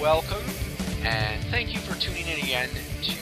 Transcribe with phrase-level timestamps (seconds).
[0.00, 0.42] welcome,
[1.04, 2.68] and thank you for tuning in again
[3.02, 3.12] to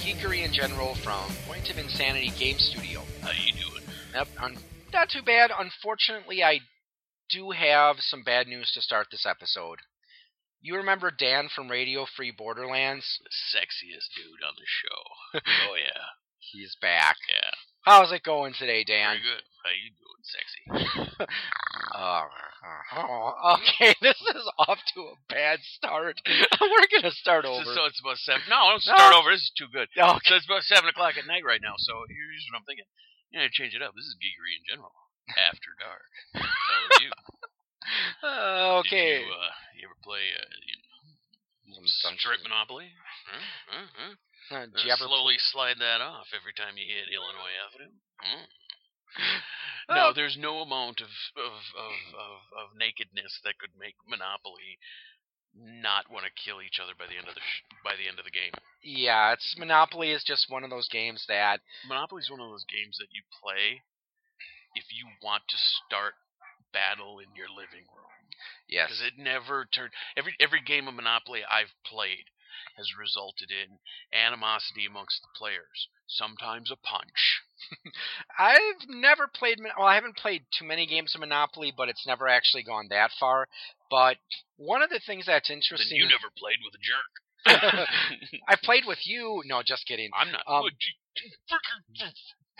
[0.00, 3.02] Geekery in General from Point of Insanity Game Studio.
[3.20, 3.82] How you doing?
[4.14, 4.56] Yep, I'm
[4.92, 5.50] not too bad.
[5.58, 6.60] Unfortunately, I
[7.28, 9.78] do have some bad news to start this episode.
[10.60, 13.18] You remember Dan from Radio Free Borderlands?
[13.22, 15.40] The sexiest dude on the show.
[15.70, 16.02] oh yeah,
[16.38, 17.16] He's back.
[17.28, 17.50] yeah.
[17.82, 19.16] How's it going today, Dan?
[19.16, 19.42] Very good.
[19.64, 20.62] How you doing, sexy?
[21.96, 22.28] Uh,
[22.96, 26.20] oh, okay, this is off to a bad start.
[26.60, 27.64] We're gonna start over.
[27.64, 28.42] So, so it's about seven.
[28.52, 29.20] No, don't start No.
[29.24, 29.32] over.
[29.32, 29.88] This is too good.
[29.96, 30.20] Okay.
[30.28, 31.78] So it's about seven o'clock at night right now.
[31.80, 32.84] So here's what I'm thinking.
[33.32, 33.96] You know, change it up.
[33.96, 34.92] This is geekery in general.
[35.40, 36.10] After dark.
[36.36, 37.10] So you.
[38.20, 39.12] Uh, Did okay.
[39.24, 40.76] You, uh, you ever play uh, you
[41.70, 42.92] know, Some strip monopoly?
[43.30, 43.40] Huh?
[43.72, 43.86] Huh?
[43.94, 44.12] Huh?
[44.12, 44.16] Uh,
[44.46, 47.94] Uh, do you ever slowly slide that off every time you hit Illinois Avenue.
[48.20, 48.46] Hmm.
[49.88, 50.12] No, oh.
[50.12, 54.82] there's no amount of of, of, of of nakedness that could make Monopoly
[55.54, 58.18] not want to kill each other by the end of the sh- by the end
[58.18, 58.50] of the game.
[58.82, 62.66] Yeah, it's Monopoly is just one of those games that Monopoly is one of those
[62.66, 63.86] games that you play
[64.74, 66.18] if you want to start
[66.74, 68.06] battle in your living room
[68.68, 68.88] yes.
[68.88, 72.26] because it never turned every every game of Monopoly I've played
[72.76, 73.78] has resulted in
[74.12, 75.88] animosity amongst the players.
[76.06, 77.35] Sometimes a punch.
[78.38, 79.58] I've never played.
[79.60, 83.10] Well, I haven't played too many games of Monopoly, but it's never actually gone that
[83.18, 83.48] far.
[83.90, 84.16] But
[84.56, 87.12] one of the things that's Then interesting, you never played with a jerk.
[88.48, 89.42] I've played with you.
[89.46, 90.10] No, just kidding.
[90.14, 90.42] I'm not.
[90.46, 90.64] Um,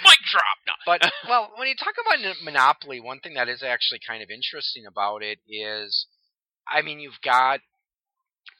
[0.04, 0.58] Mic drop.
[0.66, 0.72] No.
[0.84, 4.84] But well, when you talk about Monopoly, one thing that is actually kind of interesting
[4.86, 6.06] about it is,
[6.68, 7.60] I mean, you've got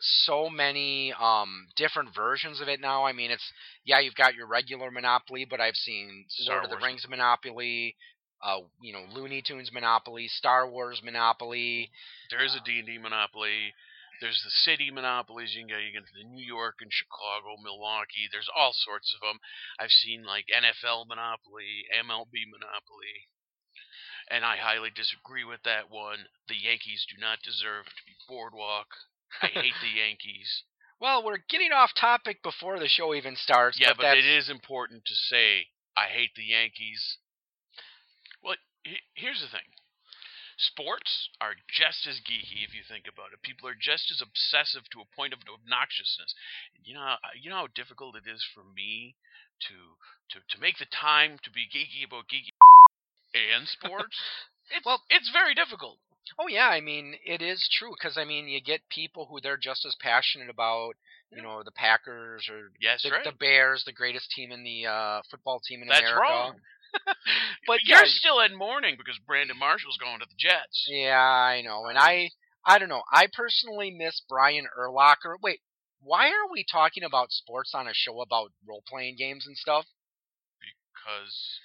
[0.01, 3.05] so many um, different versions of it now.
[3.05, 3.53] I mean, it's
[3.85, 6.85] yeah, you've got your regular Monopoly, but I've seen Star Lord of the Wars.
[6.85, 7.97] Rings Monopoly,
[8.45, 11.91] uh, you know, Looney Tunes Monopoly, Star Wars Monopoly.
[12.31, 13.73] there is a D&D Monopoly.
[14.21, 15.53] There's the city monopolies.
[15.53, 15.79] You can go.
[15.79, 18.29] You get to the New York and Chicago, Milwaukee.
[18.33, 19.41] There's all sorts of them.
[19.79, 23.29] I've seen like NFL Monopoly, MLB Monopoly,
[24.31, 26.33] and I highly disagree with that one.
[26.49, 28.89] The Yankees do not deserve to be boardwalk.
[29.43, 30.63] I hate the Yankees.
[31.01, 33.79] Well, we're getting off topic before the show even starts.
[33.79, 35.67] Yeah, but, but it is important to say
[35.97, 37.19] I hate the Yankees.
[38.43, 39.69] Well, he- here's the thing.
[40.57, 43.43] Sports are just as geeky if you think about it.
[43.43, 46.33] People are just as obsessive to a point of obnoxiousness.
[46.83, 49.17] You know, how- you know how difficult it is for me
[49.69, 49.75] to
[50.31, 52.53] to to make the time to be geeky about geeky
[53.35, 54.17] and sports.
[54.69, 56.01] It's, Well- it's very difficult.
[56.39, 59.57] Oh yeah, I mean it is true because I mean you get people who they're
[59.57, 60.95] just as passionate about
[61.31, 63.25] you know the Packers or Yes, the, right.
[63.25, 66.21] the Bears, the greatest team in the uh, football team in That's America.
[66.21, 66.61] wrong.
[67.67, 70.87] But you're yeah, still in mourning because Brandon Marshall's going to the Jets.
[70.89, 72.31] yeah, I know, and I
[72.65, 73.03] I don't know.
[73.13, 75.37] I personally miss Brian Urlacher.
[75.43, 75.61] Wait,
[76.01, 79.87] why are we talking about sports on a show about role playing games and stuff?
[80.95, 81.61] because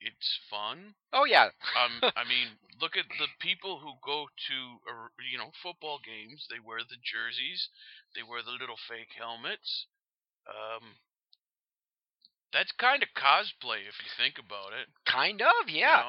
[0.00, 0.94] it's fun.
[1.12, 4.56] Oh yeah, Um, I mean, look at the people who go to
[4.88, 6.46] uh, you know football games.
[6.50, 7.68] They wear the jerseys,
[8.14, 9.86] they wear the little fake helmets.
[10.48, 10.96] Um,
[12.52, 14.88] that's kind of cosplay if you think about it.
[15.06, 16.02] kind of, you yeah.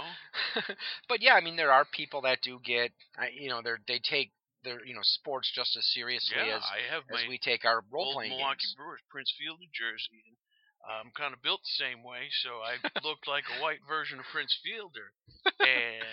[0.56, 0.62] know?
[1.10, 4.00] but yeah, I mean there are people that do get, I- you know, they they
[4.02, 4.32] take
[4.64, 7.84] their you know sports just as seriously Yeah, as I have as we take our
[7.92, 8.74] role playing Milwaukee games.
[8.78, 10.38] Brewers Prince Field, New Jersey.
[10.86, 12.78] I'm kind of built the same way, so I
[13.08, 15.14] looked like a white version of Prince Fielder,
[15.60, 16.06] and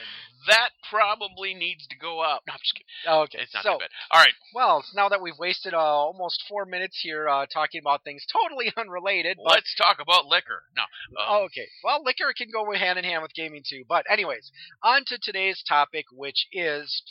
[0.47, 2.43] that probably needs to go up.
[2.47, 2.89] No, I'm just kidding.
[3.25, 3.91] Okay, It's not so too bad.
[4.11, 8.05] All right, well, now that we've wasted uh, almost four minutes here uh, talking about
[8.05, 10.63] things totally unrelated, but let's talk about liquor.
[10.77, 10.85] No,
[11.21, 13.85] um, okay, well, liquor can go hand in hand with gaming too.
[13.89, 14.51] But anyways,
[14.83, 17.03] on to today's topic, which is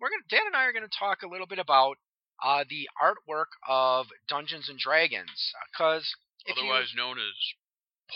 [0.00, 1.96] we're gonna Dan and I are gonna talk a little bit about
[2.44, 6.14] uh, the artwork of Dungeons and Dragons, because
[6.46, 7.34] if you- otherwise known as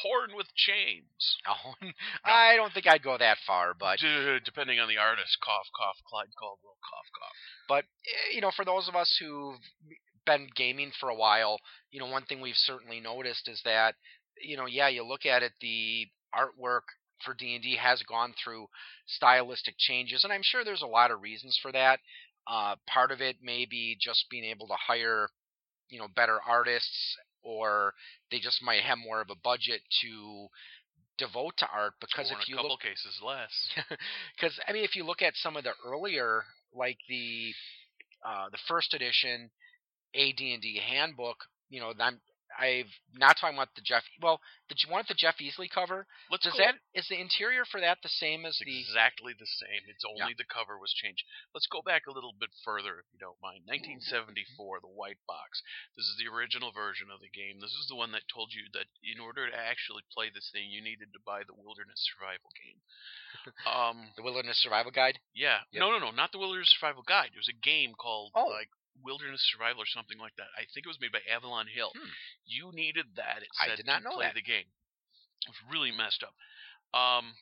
[0.03, 1.37] porn with chains.
[1.49, 1.75] Oh,
[2.25, 5.97] I don't think I'd go that far, but D- depending on the artist, cough, cough,
[6.09, 7.33] Clyde Caldwell, cough, cough.
[7.69, 9.59] but eh, you know, for those of us who've
[10.27, 11.59] been gaming for a while,
[11.91, 13.95] you know, one thing we've certainly noticed is that
[14.43, 16.83] you know, yeah, you look at it, the artwork
[17.25, 18.67] for D&D has gone through
[19.07, 22.01] stylistic changes, and I'm sure there's a lot of reasons for that.
[22.47, 25.29] Uh, part of it may be just being able to hire,
[25.91, 27.95] you know, better artists, or
[28.31, 30.49] they just might have more of a budget to
[31.19, 31.95] devote to art.
[32.01, 33.53] Because or if a you couple look, cases less.
[34.37, 36.45] because I mean, if you look at some of the earlier,
[36.75, 37.53] like the
[38.27, 39.51] uh, the first edition
[40.15, 41.37] AD&D handbook,
[41.69, 42.21] you know, I'm
[42.61, 44.05] I've not talking about the Jeff.
[44.21, 44.37] Well,
[44.69, 46.05] did you want the Jeff Easley cover?
[46.31, 48.79] Let's Does go- that is the interior for that the same as It's the?
[48.85, 49.89] exactly the same.
[49.89, 51.25] It's only the cover was changed.
[51.57, 53.65] Let's go back a little bit further, if you don't mind.
[53.65, 55.65] 1974, the white box.
[55.97, 57.59] This is the original version of the game.
[57.65, 60.69] This is the one that told you that in order to actually play this thing,
[60.69, 62.79] you needed to buy the Wilderness Survival game.
[63.65, 65.19] Um, The Wilderness Survival Guide.
[65.33, 65.81] yeah, Yep.
[65.81, 67.31] no, no, no, not the Wilderness Survival Guide.
[67.33, 68.47] It was a game called Oh.
[68.53, 68.69] like
[69.05, 70.51] Wilderness Survival or something like that.
[70.57, 71.93] I think it was made by Avalon Hill.
[71.95, 72.13] Hmm.
[72.47, 73.43] You needed that.
[73.43, 74.35] It I did not to know play that.
[74.35, 74.69] the game.
[75.47, 76.35] It was really messed up.
[76.93, 77.37] Um,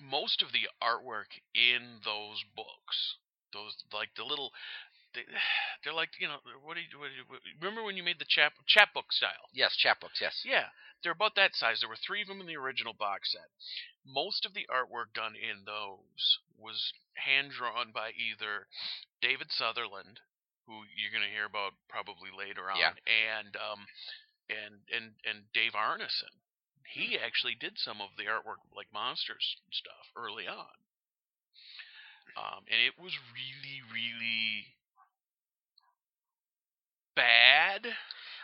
[0.00, 3.18] most of the artwork in those books,
[3.52, 4.52] those like the little,
[5.14, 5.22] they,
[5.84, 8.18] they're like you know what do you, what do you what, remember when you made
[8.18, 9.52] the chap chapbook style?
[9.52, 10.20] Yes, chapbooks.
[10.20, 10.42] Yes.
[10.44, 10.72] Yeah,
[11.02, 11.80] they're about that size.
[11.80, 13.50] There were three of them in the original box set.
[14.06, 18.66] Most of the artwork done in those was hand drawn by either
[19.20, 20.20] David Sutherland,
[20.66, 22.94] who you're going to hear about probably later on, Yeah.
[23.06, 23.80] and um,
[24.50, 26.32] and and and Dave Arneson.
[26.86, 30.76] He actually did some of the artwork, like monsters and stuff, early on.
[32.36, 34.72] Um, and it was really, really
[37.14, 37.86] bad.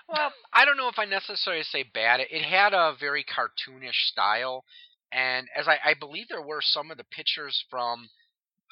[0.09, 2.21] Well, I don't know if I necessarily say bad.
[2.21, 4.65] It had a very cartoonish style,
[5.13, 8.09] and as I, I believe there were some of the pictures from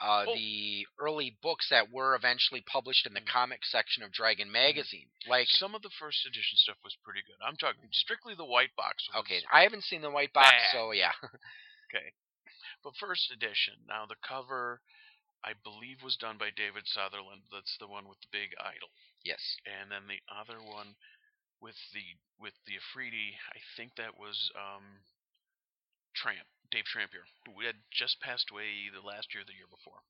[0.01, 0.35] uh, Oh.
[0.35, 5.09] the early books that were eventually published in the comic section of Dragon magazine.
[5.29, 7.37] Like, Some of the first edition stuff was pretty good.
[7.41, 9.09] I'm talking strictly the white box.
[9.09, 10.73] Was, okay, I haven't seen the white box, bad.
[10.73, 11.13] so yeah.
[11.89, 12.13] Okay,
[12.83, 13.75] but first edition.
[13.89, 14.81] Now the cover,
[15.45, 17.43] I believe, was done by David Sutherland.
[17.53, 18.91] That's the one with the big idol.
[19.25, 19.41] yes.
[19.65, 20.97] And then the other one
[21.63, 22.03] with the
[22.43, 24.83] with the efreeti, I think that was um,
[26.15, 30.05] Tramp, Dave Trampier, who had just passed away the last year the year before.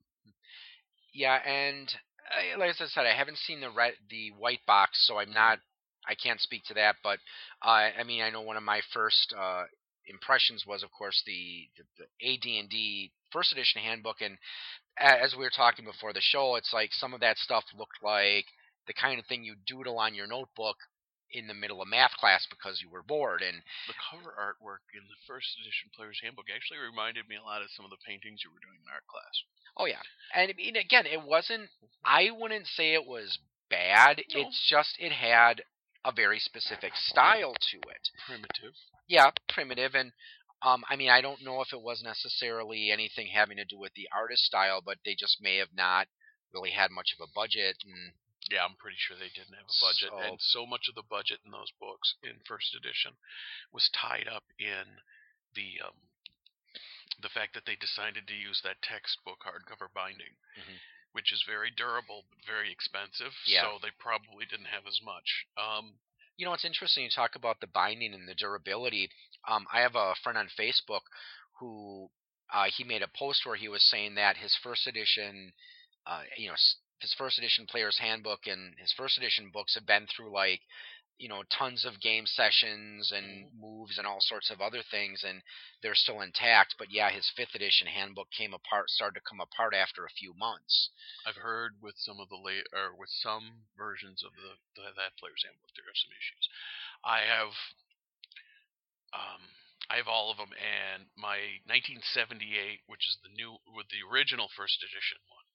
[1.15, 1.87] Yeah, and
[2.27, 5.61] uh, like I said, I haven't seen the red, the white box, so I'm not,
[6.09, 6.97] I can't speak to that.
[7.05, 7.21] But
[7.63, 9.65] uh, I mean, I know one of my first uh,
[10.09, 14.37] impressions was, of course, the the, the AD&D first edition handbook, and
[14.99, 18.47] as we were talking before the show, it's like some of that stuff looked like
[18.89, 20.77] the kind of thing you doodle on your notebook
[21.32, 25.02] in the middle of math class because you were bored, and The cover artwork in
[25.08, 28.43] the first edition Player's Handbook actually reminded me a lot of some of the paintings
[28.44, 29.43] you were doing in art class.
[29.76, 30.02] Oh yeah,
[30.34, 31.69] and I mean again, it wasn't.
[32.05, 33.38] I wouldn't say it was
[33.69, 34.23] bad.
[34.32, 34.40] No.
[34.46, 35.62] It's just it had
[36.05, 38.08] a very specific style to it.
[38.26, 38.75] Primitive.
[39.08, 40.12] Yeah, primitive, and
[40.62, 43.93] um, I mean I don't know if it was necessarily anything having to do with
[43.94, 46.06] the artist style, but they just may have not
[46.55, 48.12] really had much of a budget, and
[48.50, 51.02] Yeah, I'm pretty sure they didn't have a budget, So- and so much of the
[51.02, 53.16] budget in those books in first edition
[53.72, 55.00] was tied up in
[55.54, 55.96] the um,
[57.20, 60.78] the fact that they decided to use that textbook hardcover binding, Mhm.
[61.12, 63.34] which is very durable but very expensive.
[63.46, 63.62] Yeah.
[63.62, 65.46] So they probably didn't have as much.
[65.56, 65.98] Um,
[66.38, 69.10] You know, it's interesting you talk about the binding and the durability.
[69.48, 71.00] Um, I have a friend on Facebook
[71.54, 72.10] who
[72.50, 75.52] uh, he made a post where he was saying that his first edition,
[76.04, 76.54] uh, you know,
[77.00, 80.60] his first edition player's handbook and his first edition books have been through like,
[81.19, 85.40] you know, tons of game sessions and moves and all sorts of other things, and
[85.82, 86.76] they're still intact.
[86.78, 90.34] But yeah, his fifth edition handbook came apart, started to come apart after a few
[90.37, 90.90] months.
[91.26, 95.16] I've heard with some of the late or with some versions of the, the that
[95.16, 96.44] player's handbook there are some issues.
[97.04, 97.52] I have
[99.16, 99.43] um
[99.88, 104.50] I have all of them and my 1978 which is the new with the original
[104.53, 105.45] first edition one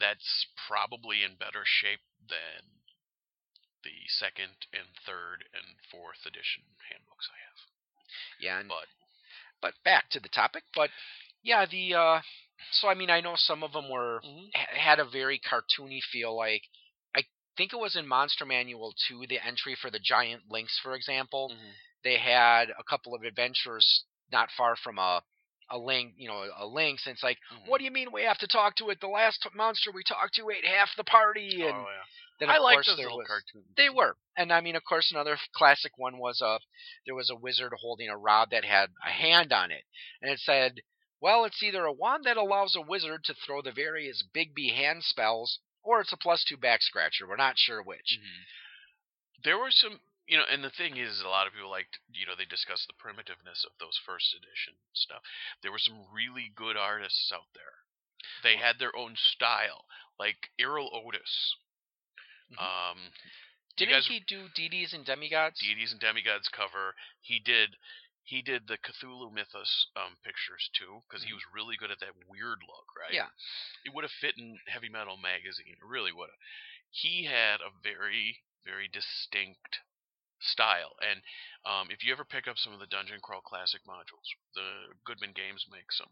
[0.00, 2.80] that's probably in better shape than
[3.84, 7.60] the second and third and fourth edition handbooks I have.
[8.40, 8.88] Yeah, and But
[9.60, 10.64] but back to the topic.
[10.74, 10.90] But
[11.42, 12.20] yeah, the uh,
[12.72, 14.20] so I mean, I know some of them were
[14.54, 16.36] ha- had a very cartoony feel.
[16.36, 16.62] Like
[17.14, 17.22] I
[17.56, 21.52] think it was in Monster Manual 2, the entry for the giant lynx, for example.
[22.02, 25.22] They had a couple of adventures not far from a
[25.70, 28.48] a link, you know, a and it's like, what do you mean we have to
[28.48, 29.00] talk to it?
[29.00, 32.04] The last monster we talked to ate half the party, and oh yeah.
[32.40, 33.66] then I of like course those there little was, cartoons.
[33.76, 36.58] they were, and I mean, of course, another classic one was a
[37.06, 39.84] there was a wizard holding a rod that had a hand on it,
[40.20, 40.80] and it said,
[41.20, 45.04] "Well, it's either a wand that allows a wizard to throw the various Bigby hand
[45.04, 47.28] spells, or it's a plus two back scratcher.
[47.28, 49.42] We're not sure which." Mhm.
[49.44, 52.22] There were some, you know, and the thing is, a lot of people liked, you
[52.24, 55.22] know, they discussed the primitiveness of those first edition stuff.
[55.60, 57.82] There were some really good artists out there.
[58.46, 59.84] They had their own style,
[60.22, 61.56] like Erol Otus.
[62.54, 62.62] Mhm.
[62.62, 63.12] Um,
[63.76, 65.58] Didn't guys- he do deities and demigods?
[65.58, 66.94] Deities and Demigods cover.
[67.20, 67.76] He did.
[68.22, 72.14] He did the Cthulhu Mythos um, pictures too, because he was really good at that
[72.28, 73.08] weird look, right?
[73.10, 73.14] Mm-hmm.
[73.16, 73.30] Yeah.
[73.84, 75.72] It would have fit in Heavy Metal magazine.
[75.74, 76.38] It really would have.
[76.90, 79.80] He had a very, very distinct
[80.40, 80.96] style.
[81.04, 81.20] And
[81.68, 85.32] um, if you ever pick up some of the Dungeon Crawl Classic modules, the Goodman
[85.36, 86.08] Games makes them.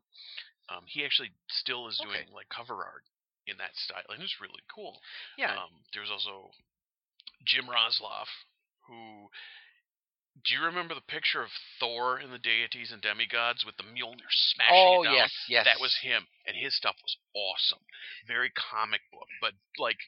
[0.68, 2.36] Um, he actually still is doing Okay.
[2.36, 3.04] like cover art
[3.48, 5.00] in that style, and it's really cool.
[5.40, 5.56] Yeah.
[5.56, 6.52] Um, there's also
[7.44, 8.28] Jim Roslof,
[8.86, 9.28] who.
[10.46, 14.30] Do you remember the picture of Thor and the deities and demigods with the Mjolnir
[14.30, 15.14] smashing oh down?
[15.14, 15.64] yes, yes.
[15.66, 17.82] That was him, and his stuff was awesome.
[18.28, 19.98] Very comic book, but like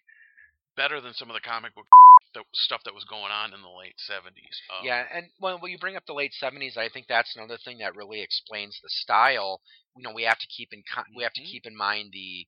[0.77, 1.87] better than some of the comic book
[2.35, 4.61] that, stuff that was going on in the late seventies.
[4.71, 7.59] Um, Yeah, and when, when you bring up the late seventies, I think that's another
[7.65, 9.61] thing that really explains the style.
[9.97, 11.51] You know, we have to keep in con- we have to Mhm.
[11.51, 12.47] keep in mind the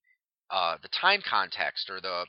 [0.51, 2.27] uh, the time context or the,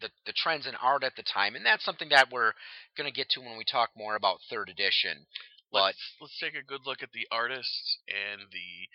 [0.00, 2.52] the the trends in art at the time, and that's something that we're
[2.96, 5.26] going to get to when we talk more about third edition.
[5.72, 8.88] But let's let's take a good look at the artists and the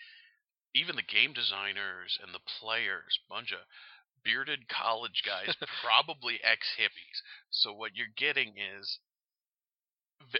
[0.74, 3.18] even the game designers and the players.
[3.30, 3.58] Of
[4.24, 7.22] bearded college guys, probably ex hippies.
[7.50, 8.98] So what you're getting is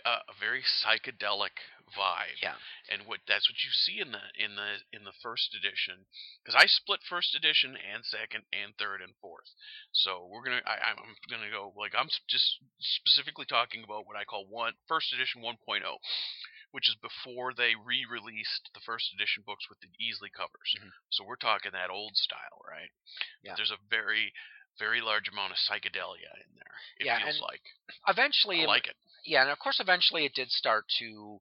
[0.04, 1.58] a, a very psychedelic
[1.92, 2.40] vibe.
[2.40, 2.56] yeah,
[2.88, 6.06] and what that's what you see in the in the in the first edition
[6.40, 9.52] because I split first edition and second and third and fourth.
[9.92, 14.24] So we're gonna I, I'm gonna go like I'm just specifically talking about what I
[14.24, 15.56] call one first edition 1.0,
[16.72, 20.70] which is before they re-released the first edition books with the Easley covers.
[20.80, 20.96] Mhm.
[21.12, 22.90] So we're talking that old style, right?
[23.44, 23.54] Yeah.
[23.56, 24.32] There's a very
[24.78, 26.76] very large amount of psychedelia in there.
[26.98, 27.60] It Yeah, feels like
[28.08, 28.96] eventually, I like it.
[29.24, 31.38] yeah, and of course, eventually it did start to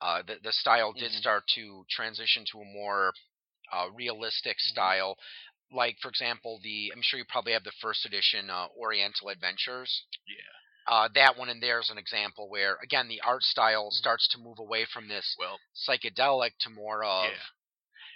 [0.00, 1.20] uh, the the style did Mhm.
[1.20, 3.12] start to transition to a more
[3.72, 4.70] uh, realistic Mm-hmm.
[4.72, 5.16] style.
[5.72, 10.02] Like for example, the I'm sure you probably have the first edition uh, Oriental Adventures.
[10.26, 10.34] Yeah.
[10.92, 13.94] Uh, that one in there is an example where again the art style Mhm.
[13.94, 15.58] starts to move away from this Well,
[15.88, 17.38] psychedelic to more of yeah.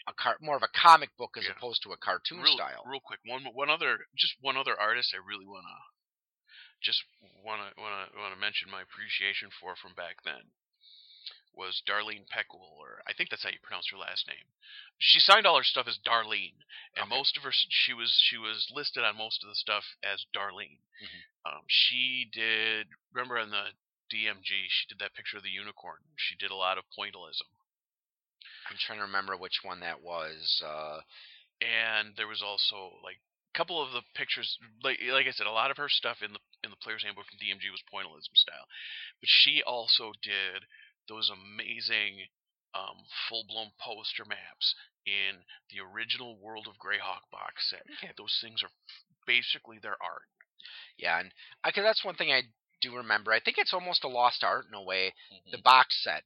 [0.09, 1.53] A car- more of a comic book as Yeah.
[1.53, 2.85] opposed to a cartoon real, style.
[2.87, 5.77] Real quick, one one other, just one other artist I really wanna,
[6.81, 7.03] just
[7.43, 10.53] wanna wanna wanna mention my appreciation for from back then
[11.53, 14.45] was Darlene Pekul, or I think that's how you pronounce her last name.
[14.99, 16.63] She signed all her stuff as Darlene,
[16.95, 17.17] and Okay.
[17.17, 20.83] most of her she was she was listed on most of the stuff as Darlene.
[21.01, 21.25] Mhm.
[21.47, 23.75] Um, she did remember on the
[24.11, 26.03] DMG she did that picture of the unicorn.
[26.17, 27.49] She did a lot of pointillism.
[28.71, 30.63] I'm trying to remember which one that was.
[30.65, 31.01] Uh,
[31.63, 35.55] and there was also like a couple of the pictures like like I said a
[35.55, 38.69] lot of her stuff in the in the player's handbook from DMG was pointillism style
[39.21, 40.69] but she also did
[41.09, 42.29] those amazing
[42.77, 44.77] um, full-blown poster maps
[45.09, 45.41] in
[45.73, 48.13] the original World of Greyhawk box set Okay.
[48.21, 48.69] those things are
[49.25, 50.29] basically their art
[50.99, 51.31] yeah, and
[51.65, 52.43] because that's one thing I
[52.81, 53.33] do remember.
[53.33, 55.13] I think it's almost a lost art in a way.
[55.33, 55.51] Mm-hmm.
[55.53, 56.23] the box set.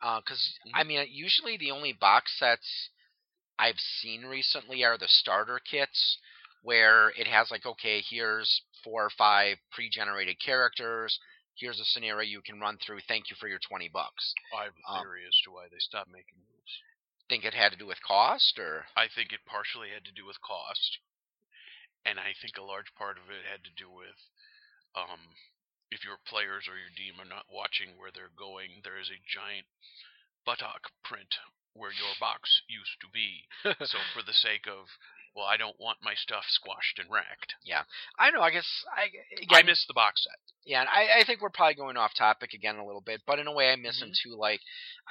[0.00, 0.70] Because Mhm.
[0.74, 2.90] I mean, usually the only box sets
[3.58, 6.18] I've seen recently are the starter kits,
[6.62, 11.18] where it has like, okay, here's four or five pre-generated characters.
[11.54, 13.00] Here's a scenario you can run through.
[13.08, 14.34] Thank you for your twenty bucks.
[14.52, 16.82] I have a Um, as to why they stopped making those
[17.28, 20.24] Think it had to do with cost, or I think it partially had to do
[20.24, 20.98] with cost,
[22.04, 24.14] and I think a large part of it had to do with
[24.94, 25.34] um,
[25.90, 28.82] if your players or your team are not watching where they're going.
[28.82, 29.66] There is a giant
[30.44, 31.36] buttock print
[31.74, 33.44] where your box used to be.
[33.86, 34.86] so for the sake of
[35.36, 37.52] well, I don't want my stuff squashed and wrecked.
[37.62, 37.82] Yeah.
[38.18, 38.40] I know.
[38.40, 39.12] I guess I
[39.54, 40.38] I miss the box set.
[40.64, 43.38] Yeah, and I, I think we're probably going off topic again a little bit, but
[43.38, 44.30] in a way I miss them Mm-hmm.
[44.32, 44.36] too.
[44.40, 44.60] Like,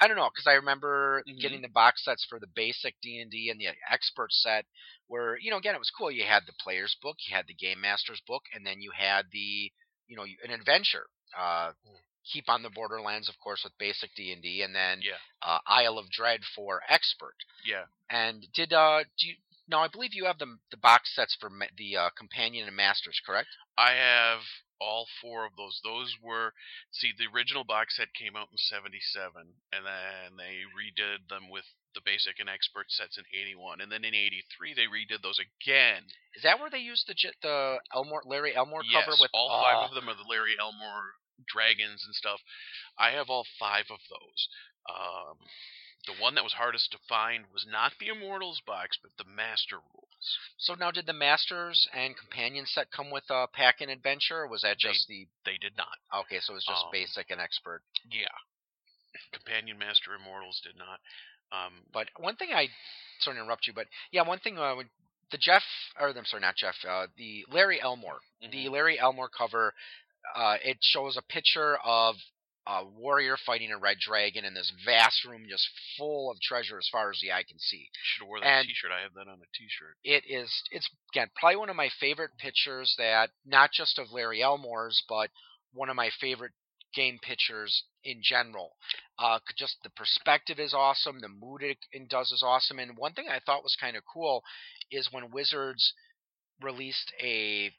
[0.02, 1.40] I don't know, because I remember Mhm.
[1.40, 4.66] getting the box sets for the basic D and D and the expert set,
[5.06, 6.10] where you know again it was cool.
[6.10, 9.26] You had the player's book, you had the game master's book, and then you had
[9.30, 9.70] the
[10.08, 11.06] you know an adventure.
[11.36, 11.96] Uh, Mm.
[12.32, 15.60] Keep on the Borderlands, of course, with basic D and D, and then Yeah, uh,
[15.64, 17.36] Isle of Dread for expert.
[17.64, 17.84] yeah.
[18.10, 19.34] And did uh do you?
[19.68, 22.74] No, I believe you have the the box sets for ma- the uh, companion and
[22.76, 23.48] masters, correct?
[23.78, 24.40] I have
[24.80, 25.80] all four of those.
[25.84, 26.52] Those were
[26.90, 31.66] see the original box set came out in '77, and then they redid them with
[31.96, 36.04] the basic and expert sets in '81, and then in '83 they redid those again.
[36.36, 39.82] Is that where they used the the Elmore Larry Elmore yes, cover with all five
[39.82, 41.16] uh, of them are the Larry Elmore
[41.48, 42.40] dragons and stuff.
[42.98, 44.40] I have all five of those.
[44.88, 45.36] Um,
[46.06, 49.76] the one that was hardest to find was not the Immortals box, but the Master
[49.76, 50.38] Rules.
[50.56, 54.48] So now, did the Masters and Companion set come with a pack and adventure, or
[54.48, 55.26] was that They- just the?
[55.44, 55.98] They did not.
[56.14, 57.82] Okay, so it was just um, basic and expert.
[58.08, 58.28] Yeah.
[59.32, 61.00] Companion Master Immortals did not.
[61.52, 62.68] Um, But one thing I,
[63.20, 64.74] sorry to interrupt you, but yeah, one thing uh,
[65.30, 65.62] the Jeff,
[65.98, 68.50] or I'm sorry, not Jeff, uh, the Larry Elmore, Mm-hmm.
[68.52, 69.72] the Larry Elmore cover,
[70.34, 72.16] uh, it shows a picture of
[72.68, 76.88] a warrior fighting a red dragon in this vast room just full of treasure as
[76.90, 77.88] far as the eye can see.
[78.02, 78.90] should have wore that and- T-shirt.
[78.90, 79.96] I have that on a T-shirt.
[80.02, 84.42] it is it's again probably one of my favorite pictures that not just of Larry
[84.42, 85.30] Elmore's but
[85.72, 86.52] one of my favorite
[86.96, 88.74] game pictures in general.
[89.18, 91.20] Uh, just the perspective is awesome.
[91.20, 92.78] The mood it, it does is awesome.
[92.78, 94.42] And one thing I thought was kind of cool
[94.90, 95.92] is when Wizards
[96.62, 97.70] released a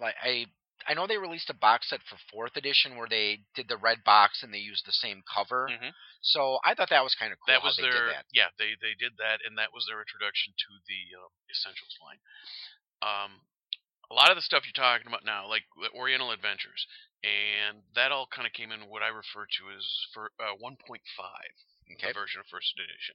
[0.00, 0.46] like a
[0.86, 4.04] I know they released a box set for fourth edition where they did the red
[4.04, 5.68] box and they used the same cover.
[5.70, 5.92] Mhm.
[6.20, 7.54] So I thought that was kind of cool.
[7.54, 8.26] that was their that.
[8.32, 12.20] yeah they they did that and that was their introduction to the um, essentials line
[13.02, 13.40] um
[14.10, 16.86] a lot of the stuff you're talking about now like the oriental adventures
[17.24, 20.76] and that all kind of came in what i refer to as for uh, 1.5
[21.96, 22.10] Okay.
[22.12, 23.14] version of first edition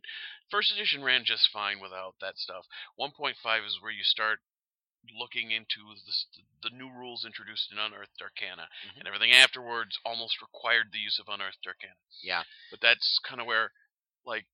[0.50, 2.66] first edition ran just fine without that stuff
[2.98, 3.36] 1.5
[3.68, 4.40] is where you start
[5.18, 6.14] looking into the,
[6.70, 9.00] the new rules introduced in unearthed arcana Mhm.
[9.00, 12.44] and everything afterwards almost required the use of unearthed arcana Yeah.
[12.70, 13.72] but that's kind of where
[14.26, 14.46] like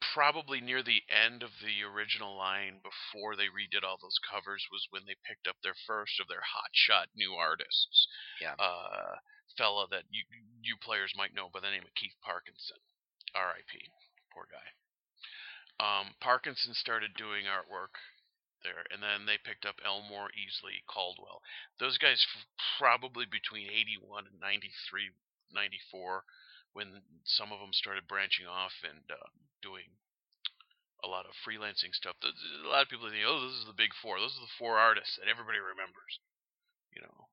[0.00, 4.86] probably near the end of the original line before they redid all those covers was
[4.90, 8.06] when they picked up their first of their hotshot new artists
[8.40, 8.54] Yeah.
[8.58, 9.18] uh
[9.56, 10.22] fella that you
[10.62, 12.78] you players might know by the name of Keith Parkinson.
[13.34, 13.90] RIP
[14.32, 14.68] poor guy.
[15.82, 17.98] Um Parkinson started doing artwork
[18.62, 21.42] there and then they picked up Elmore Easley Caldwell.
[21.78, 22.46] Those guys f-
[22.78, 25.10] probably between 81 and 93
[25.52, 26.24] 94
[26.72, 29.28] when some of them started branching off and uh,
[29.62, 29.88] doing
[31.04, 32.16] a lot of freelancing stuff.
[32.22, 34.18] A lot of people think, "Oh, this is the big four.
[34.18, 36.18] Those are the four artists that everybody remembers."
[36.94, 37.28] You know,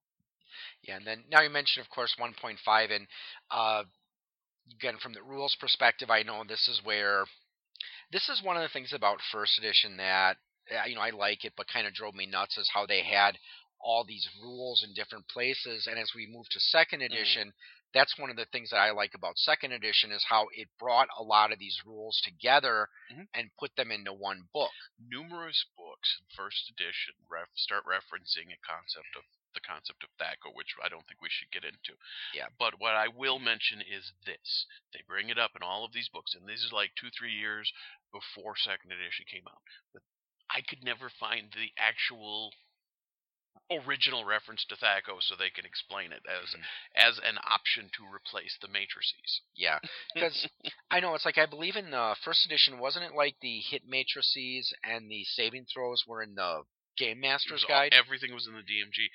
[0.83, 3.07] Yeah, and then now you mentioned, of course, 1.5, and
[3.49, 3.83] uh,
[4.73, 7.25] again, from the rules perspective, I know this is where
[8.11, 10.37] this is one of the things about first edition that
[10.87, 13.37] you know I like it, but kind of drove me nuts is how they had
[13.79, 17.53] all these rules in different places, and as we move to second edition.
[17.93, 21.07] That's one of the things that I like about second edition is how it brought
[21.17, 23.27] a lot of these rules together Mhm.
[23.33, 24.71] and put them into one book.
[24.97, 29.23] numerous books in first edition ref- start referencing a concept of
[29.53, 31.97] the concept of THACO, which I don't think we should get into.
[32.33, 32.49] Yeah.
[32.59, 36.09] But what I will mention is this: they bring it up in all of these
[36.09, 37.71] books, and this is like two, three years
[38.11, 39.61] before second edition came out.
[39.93, 40.03] But
[40.49, 42.53] I could never find the actual
[43.71, 46.63] original reference to THACO, so they can explain it as Mhm.
[46.95, 49.41] as an option to replace the matrices.
[49.55, 49.79] Yeah,
[50.13, 50.47] because
[50.91, 53.83] I know it's like I believe in the first edition, wasn't it like the hit
[53.85, 56.63] matrices and the saving throws were in the
[56.97, 57.93] Game Master's all- Guide?
[57.93, 59.09] Everything was in the DMG.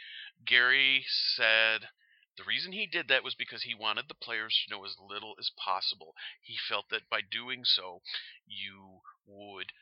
[0.45, 1.89] Gary said
[2.37, 5.35] the reason he did that was because he wanted the players to know as little
[5.39, 6.15] as possible.
[6.43, 8.03] He felt that by doing so,
[8.47, 9.73] you would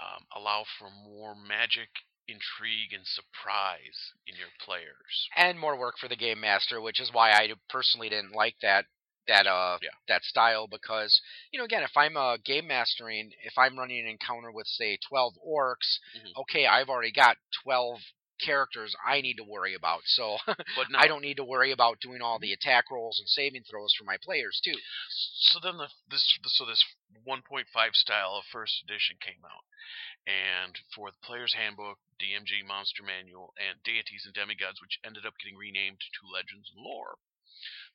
[0.00, 1.88] um, allow for more magic,
[2.28, 5.28] intrigue, and surprise in your players.
[5.36, 8.86] and more work for the Game Master, which is why I personally didn't like that
[9.28, 9.90] that uh Yeah.
[10.08, 11.20] that style because
[11.52, 14.98] you know again if I'm a game mastering if I'm running an encounter with say
[15.08, 16.32] 12 orcs Mhm.
[16.38, 18.00] okay I've already got 12
[18.40, 20.38] characters I need to worry about so
[20.74, 23.62] But no, I don't need to worry about doing all the attack rolls and saving
[23.62, 24.74] throws for my players too
[25.08, 26.84] so then the this so this
[27.24, 29.62] 1.5 style of first edition came out
[30.26, 35.34] and for the player's handbook dmg monster manual and deities and demigods which ended up
[35.42, 37.18] getting renamed to legends and lore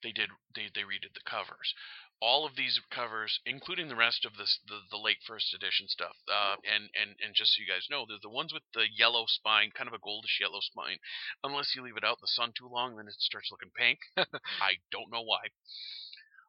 [0.04, 1.74] they did they, they redid the covers.
[2.22, 6.16] All of these covers including the rest of this the, the late first edition stuff
[6.32, 9.26] uh, and, and and just so you guys know they're the ones with the yellow
[9.28, 10.98] spine kind of a goldish yellow spine.
[11.44, 14.00] Unless you leave it out in the sun too long then it starts looking pink.
[14.18, 15.52] I don't know why.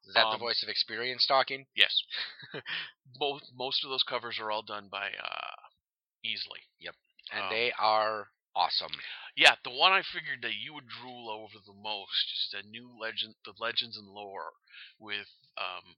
[0.07, 1.67] Is that the Um, voice of experience talking?
[1.75, 1.93] Yes.
[3.21, 5.57] most most of those covers are all done by uh,
[6.25, 6.63] Easley.
[6.81, 6.95] Yep.
[7.33, 8.93] And Um, they are awesome
[9.37, 12.91] Yeah, the one I figured that you would drool over the most is the new
[12.99, 14.53] legend, the Legends and Lore,
[14.99, 15.95] with um,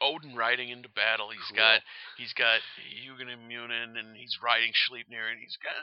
[0.00, 1.30] Odin riding into battle.
[1.30, 1.58] He's Cool.
[1.58, 1.80] got
[2.16, 2.60] he's got
[3.02, 5.74] Hugin and Munin, and he's riding Sleipnir, and he's got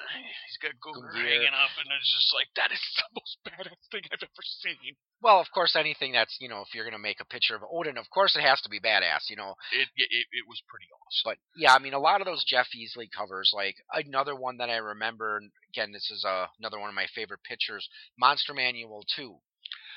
[0.47, 4.03] he's got Gungnir hanging up, and it's just like that is the most badass thing
[4.11, 4.95] I've ever seen.
[5.21, 7.97] Well, of course, anything that's you know, if you're gonna make a picture of Odin,
[7.97, 9.55] of course it has to be badass, you know.
[9.71, 11.23] It it, it, was pretty awesome.
[11.25, 14.69] But yeah, I mean, a lot of those Jeff Easley covers, like another one that
[14.69, 15.37] I remember.
[15.37, 19.37] and Again, this is uh, another one of my favorite pictures, Monster Manual Two,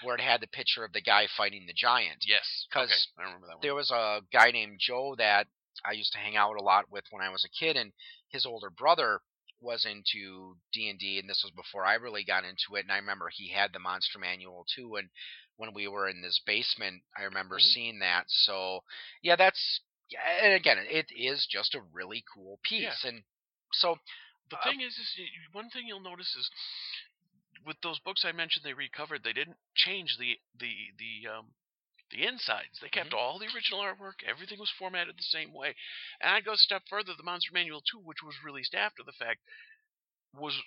[0.03, 2.25] where it had the picture of the guy fighting the giant.
[2.27, 3.62] yes, 'Cause okay, I remember that one.
[3.62, 5.49] There was a guy named Joe that
[5.85, 7.93] I used to hang out a lot with when I was a kid, and
[8.29, 9.21] his older brother
[9.61, 12.81] was into D and D, and this was before I really got into it.
[12.81, 15.09] And I remember he had the Monster Manual too, and
[15.57, 17.61] when we were in this basement, I remember Mhm.
[17.61, 18.25] seeing that.
[18.31, 18.85] So
[19.23, 19.81] yeah, that's
[20.43, 23.25] and again, it is just a really cool piece, and
[23.73, 23.99] so
[24.51, 25.17] The Uh, thing is, is
[25.53, 26.51] one thing you'll notice is
[27.66, 31.46] with those books I mentioned they recovered, they didn't change the the the um
[32.11, 32.79] the insides.
[32.81, 34.20] They kept all the original artwork.
[34.29, 35.75] Everything was formatted the same way.
[36.20, 37.12] And I go a step further.
[37.16, 39.40] The Monster Manual 2, which was released after the fact,
[40.35, 40.61] was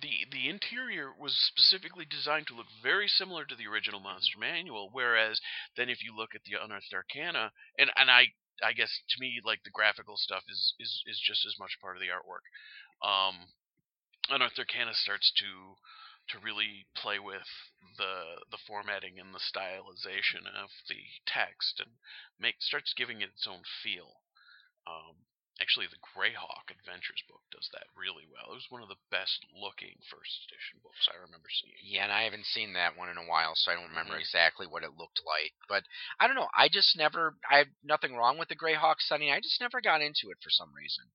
[0.00, 4.90] the the interior was specifically designed to look very similar to the original Monster Manual.
[4.92, 5.40] Whereas
[5.76, 8.28] then, if you look at the Unearthed Arcana, and and I
[8.62, 11.96] I guess to me like the graphical stuff is is is just as much part
[11.96, 12.46] of the artwork.
[13.02, 13.48] Um,
[14.30, 15.76] Unearthed Arcana starts to
[16.30, 17.48] to really play with
[17.96, 21.98] the the formatting and the stylization of the text and
[22.38, 24.20] make starts giving it its own feel.
[24.86, 25.26] Um,
[25.60, 28.52] actually, the Greyhawk Adventures book does that really well.
[28.52, 31.76] It was one of the best looking first edition books I remember seeing.
[31.82, 34.24] Yeah, and I haven't seen that one in a while, so I don't remember Mhm.
[34.24, 35.52] exactly what it looked like.
[35.68, 35.84] But
[36.20, 36.48] I don't know.
[36.54, 37.36] I just never.
[37.50, 39.30] I have nothing wrong with the Greyhawk setting.
[39.30, 41.10] I just never got into it for some reason.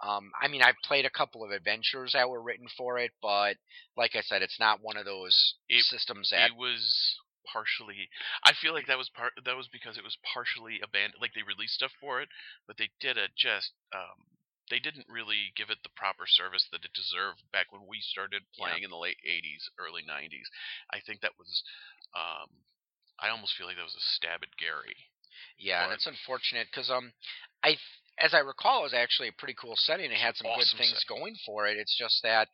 [0.00, 3.56] Um, I mean, I've played a couple of adventures that were written for it, but
[3.96, 6.50] like I said, it's not one of those It- systems that.
[6.50, 7.16] It was
[7.52, 8.08] partially.
[8.44, 9.32] I feel like that was part.
[9.44, 11.20] That was because it was partially abandoned.
[11.20, 12.28] Like they released stuff for it,
[12.66, 13.72] but they did it just.
[13.92, 14.26] Um,
[14.70, 18.42] they didn't really give it the proper service that it deserved back when we started
[18.54, 18.64] Yeah.
[18.64, 20.48] playing in the late '80s, early '90s.
[20.90, 21.62] I think that was.
[22.14, 22.48] Um,
[23.18, 24.96] I almost feel like that was a stab at Gary.
[25.58, 27.12] Yeah, and it's unfortunate because um,
[27.62, 27.76] I
[28.18, 30.10] as I recall, it was actually a pretty cool setting.
[30.10, 31.16] It had some Awesome good things setting.
[31.22, 31.76] going for it.
[31.78, 32.48] It's just that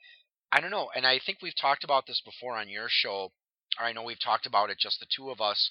[0.53, 3.33] I don't know, and I think we've talked about this before on your show,
[3.79, 5.69] or I know we've talked about it just the two of us.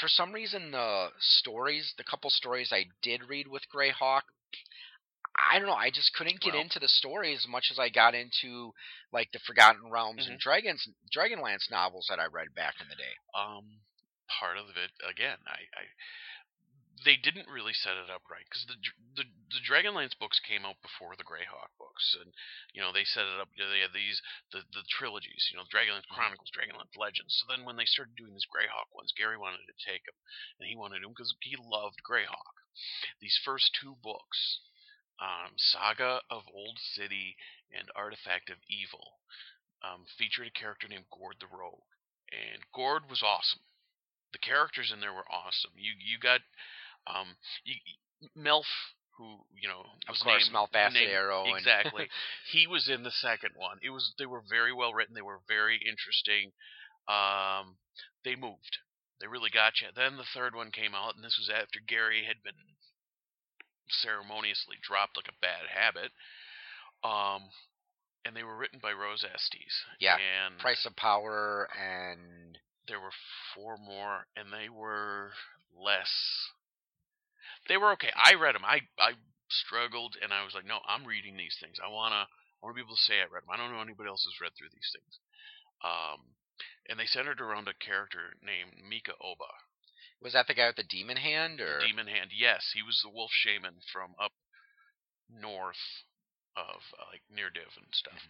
[0.00, 4.22] For some reason, the stories, the couple stories I did read with Greyhawk,
[5.36, 5.74] I don't know.
[5.74, 8.72] I just couldn't get Well- into the story as much as I got into
[9.12, 10.32] like the Forgotten Realms Mm-hmm.
[10.32, 13.16] and Dragons, Dragonlance novels that I read back in the day.
[13.34, 13.80] um
[14.40, 15.84] part of it again i i
[17.04, 18.78] they didn't really set it up right because the,
[19.16, 22.32] the the Dragonlance books came out before the Greyhawk books, and
[22.72, 23.52] you know they set it up.
[23.54, 27.36] You know, they had these the the trilogies, you know, Dragonlance Chronicles, Dragonlance Legends.
[27.36, 30.16] So then when they started doing these Greyhawk ones, Gary wanted to take them,
[30.58, 32.56] and he wanted them because he loved Greyhawk.
[33.20, 34.64] These first two books,
[35.20, 37.36] um, Saga of Old City
[37.68, 39.20] and Artifact of Evil,
[39.84, 41.92] um, featured a character named Gord the Rogue,
[42.32, 43.60] and Gord was awesome.
[44.32, 45.76] The characters in there were awesome.
[45.76, 46.40] You you got
[47.06, 47.74] um, you,
[48.36, 48.68] Melf,
[49.18, 52.08] who you know Of course, named, Malfacet named- Arrow exactly.
[52.52, 53.78] he was in the second one.
[53.82, 55.14] It was they were very well written.
[55.14, 56.52] They were very interesting.
[57.08, 57.76] Um,
[58.24, 58.78] they moved.
[59.20, 59.88] They really got you.
[59.94, 62.58] Then the third one came out, and this was after Gary had been
[63.88, 66.10] ceremoniously dropped like a bad habit.
[67.04, 67.50] Um,
[68.24, 69.74] and they were written by Rose Estes.
[69.98, 73.14] Yeah, and Price of Power and there were
[73.54, 75.30] four more, and they were
[75.76, 76.10] less.
[77.68, 78.10] They were okay.
[78.14, 78.64] I read them.
[78.64, 79.14] I I
[79.48, 81.78] struggled, and I was like, no, I'm reading these things.
[81.82, 83.50] I wanna I want to be able to say I read them.
[83.50, 85.18] I don't know anybody else who's read through these things.
[85.82, 86.38] Um,
[86.88, 89.50] and they centered around a character named Mika Oba,
[90.22, 92.30] was that the guy with the demon hand or the Demon Hand.
[92.30, 94.32] Yes, he was the wolf shaman from up
[95.28, 96.06] north
[96.56, 98.22] of uh, like near Div and stuff,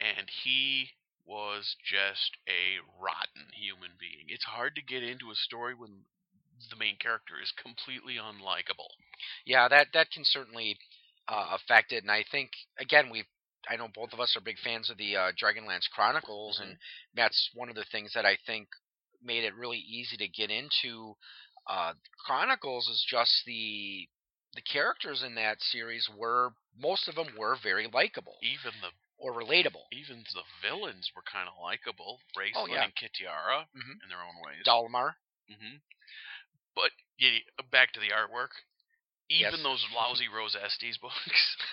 [0.00, 4.28] and he was just a rotten human being.
[4.28, 6.04] It's hard to get into a story when
[6.70, 8.88] the main character is completely unlikable.
[9.44, 10.78] Yeah, that that can certainly
[11.28, 13.24] uh, affect it, and I think again we.
[13.66, 16.76] I know both of us are big fans of the uh, Dragonlance Chronicles, and
[17.14, 18.68] that's one of the things that I think
[19.22, 21.16] made it really easy to get into.
[21.66, 21.94] Uh,
[22.26, 24.06] Chronicles is just the
[24.54, 29.32] the characters in that series were most of them were very likable Even the or
[29.32, 29.88] relatable.
[29.92, 32.20] even the villains were kind of likable.
[32.36, 32.84] Raistlin Oh, yeah.
[32.84, 34.02] and Kitiara Mhm.
[34.02, 34.62] in their own ways.
[34.66, 35.16] Dalmar,
[35.48, 35.76] hmm
[36.74, 37.38] But yeah,
[37.70, 38.50] back to the artwork.
[39.30, 39.62] Even Yes.
[39.62, 41.56] those lousy Rose Estes books,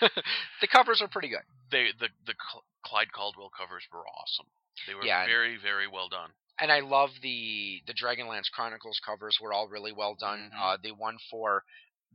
[0.60, 1.44] the covers are pretty good.
[1.70, 4.46] they the the Cl- Clyde Caldwell covers were awesome.
[4.86, 6.30] They were Yeah, very very well done.
[6.58, 10.50] and I love the the Dragonlance Chronicles covers were all really well done.
[10.54, 10.58] Mhm.
[10.60, 11.62] Uh, the one for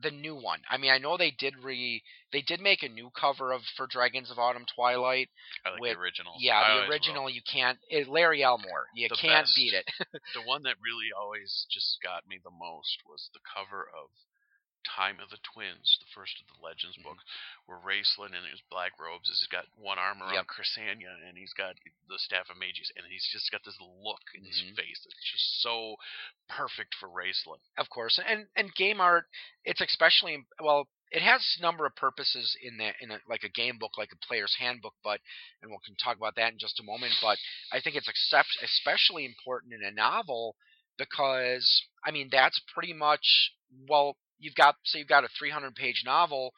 [0.01, 0.59] the new one.
[0.69, 3.87] I mean, I know they did re they did make a new cover of for
[3.87, 5.29] Dragons of Autumn Twilight.
[5.65, 6.33] I like with- the original.
[6.39, 6.93] Yeah, I the always will.
[6.93, 7.79] original you can't.
[7.89, 9.55] It, Larry Elmore, you The can't best.
[9.55, 9.85] beat it.
[10.33, 14.09] The one that really always just got me the most was the cover of
[14.95, 17.09] Time of the Twins, the first of the Legends Mm-hmm.
[17.11, 17.23] books,
[17.67, 20.47] where Raistlin in his black robes has got one arm around Yep.
[20.47, 21.75] Chrysania, and he's got
[22.07, 24.47] the Staff of Mages, and he's just got this look in Mhm.
[24.47, 25.95] his face that's just so
[26.47, 27.59] perfect for Raistlin.
[27.77, 29.25] of course, and and game art.
[29.65, 30.87] It's especially well.
[31.09, 34.11] It has a number of purposes in that in a, like a game book, like
[34.11, 34.93] a player's handbook.
[35.03, 35.21] But
[35.61, 37.13] and we can talk about that in just a moment.
[37.21, 37.37] But
[37.71, 40.57] I think it's except, especially important in a novel
[40.97, 43.53] because I mean that's pretty much
[43.87, 46.53] well you've got so you've got a 300 page novel.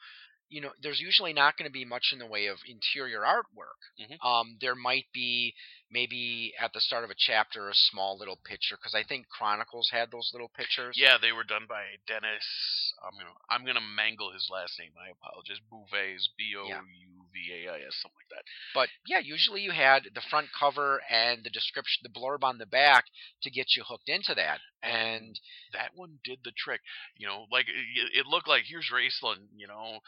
[0.48, 3.78] You know, there's usually not going to be much in the way of interior artwork.
[4.02, 4.18] Mhm.
[4.24, 5.54] Um, there might be
[5.90, 9.90] maybe at the start of a chapter a small little picture because I think Chronicles
[9.92, 10.96] had those little pictures.
[10.98, 12.94] Yeah, they were done by Dennis.
[13.04, 14.90] I'm gonna I'm gonna mangle his last name.
[14.98, 15.60] I apologize.
[15.70, 18.44] Bouvet, B O U VAIS, something like that.
[18.74, 22.66] But yeah, usually you had the front cover and the description, the blurb on the
[22.66, 23.04] back
[23.42, 24.60] to get you hooked into that.
[24.82, 25.38] And
[25.72, 26.80] that one did the trick.
[27.16, 29.98] You know, like it, it looked like here's Raistlin, you know,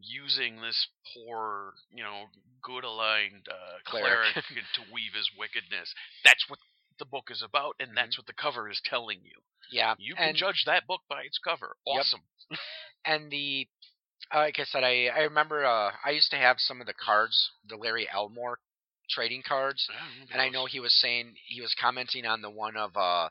[0.00, 2.24] using this poor, you know,
[2.62, 4.64] good aligned uh, cleric, Cleric.
[4.74, 5.92] to weave his wickedness.
[6.24, 6.58] That's what
[6.98, 7.94] the book is about, and Mhm.
[7.96, 9.34] that's what the cover is telling you.
[9.70, 11.76] yeah, You can and, judge that book by its cover.
[11.86, 12.00] Yep.
[12.00, 12.22] Awesome.
[13.04, 13.68] and the
[14.32, 17.50] like I said, I I remember uh, I used to have some of the cards,
[17.68, 18.58] the Larry Elmore
[19.10, 19.86] trading cards,
[20.32, 23.28] and I know he was saying he was commenting on the one of uh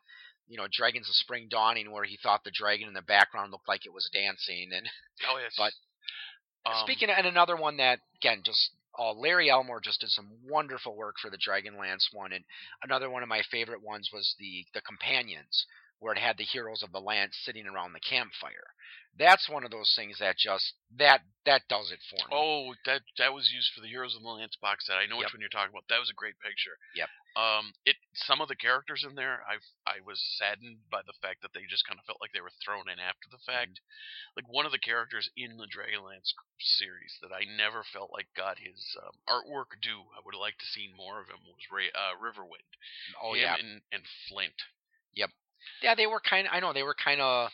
[0.48, 3.68] you know Dragons of Spring Dawning where he thought the dragon in the background looked
[3.68, 4.88] like it was dancing and
[5.30, 5.54] Oh yes.
[5.58, 5.74] but-
[6.66, 10.30] um, speaking of, and another one that again just uh, Larry Elmore just did some
[10.48, 12.44] wonderful work for the Dragonlance one and
[12.84, 15.66] another one of my favorite ones was the the companions
[16.04, 18.76] where it had the heroes of the land sitting around the campfire.
[19.16, 22.34] That's one of those things that just that that does it for me.
[22.34, 24.98] Oh, that that was used for the Heroes of the Lance box set.
[24.98, 25.86] I know which one you're talking about.
[25.88, 26.76] That was a great picture.
[26.98, 27.08] Yep.
[27.38, 31.46] Um, it some of the characters in there, I I was saddened by the fact
[31.46, 33.80] that they just kind of felt like they were thrown in after the fact.
[34.36, 38.58] Like one of the characters in the Dragonlance series that I never felt like got
[38.58, 40.10] his um, artwork due.
[40.18, 41.40] I would have liked to seen more of him.
[41.46, 42.66] Was Ray, uh, Riverwind.
[43.22, 43.62] oh him yeah.
[43.62, 44.58] and, and Flint.
[45.82, 46.48] Yeah, they were kind.
[46.52, 47.50] I know they were kind of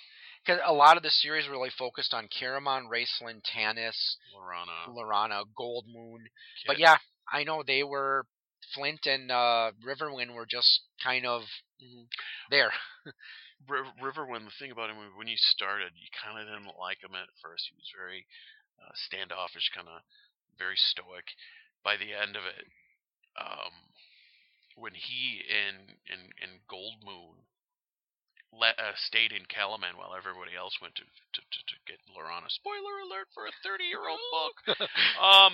[0.45, 4.93] because a lot of the series really focused on Caramon, Raistlin, Tanis, Laurana.
[4.95, 6.26] Laurana, Gold Moon.
[6.65, 6.98] But yeah,
[7.32, 8.26] I know they were
[8.74, 11.43] Flint and uh, Riverwind were just kind of
[11.84, 12.08] Mhm.
[12.50, 12.74] there.
[13.67, 17.15] Riv- Riverwind, the thing about him when you started, you kind of didn't like him
[17.15, 17.67] at first.
[17.69, 18.26] He was very
[18.80, 20.02] uh, standoffish, kind of
[20.58, 21.26] very stoic.
[21.84, 22.67] By the end of it,
[23.39, 23.72] um,
[24.76, 27.43] when he and and and Goldmoon
[28.53, 32.49] let, uh, stayed in Kalaman while everybody else went to to, to, to get Laurana.
[32.49, 34.55] Spoiler alert for a thirty-year-old book.
[35.21, 35.53] Um,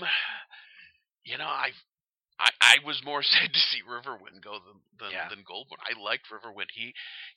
[1.25, 1.71] you know, I,
[2.39, 5.27] I, I was more sad to see Riverwind go than than, Yeah.
[5.29, 5.81] than Goldmoon.
[5.81, 6.71] I liked Riverwind.
[6.73, 6.93] He,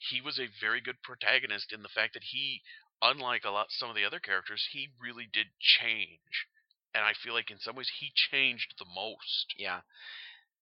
[0.09, 2.61] he was a very good protagonist in the fact that he,
[3.01, 6.47] unlike a lot some of the other characters, he really did change,
[6.93, 9.55] and I feel like in some ways he changed the most.
[9.57, 9.81] yeah,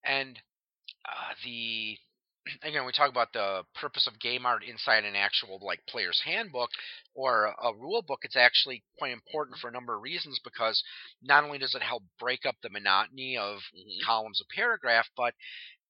[0.04, 0.40] and
[1.06, 1.98] uh, the
[2.62, 6.70] again we talk about the purpose of game art inside an actual like player's handbook
[7.14, 8.20] or a rule book.
[8.24, 10.82] It's actually quite important for a number of reasons because
[11.22, 13.60] not only does it help break up the monotony of
[14.06, 15.34] columns of paragraph, but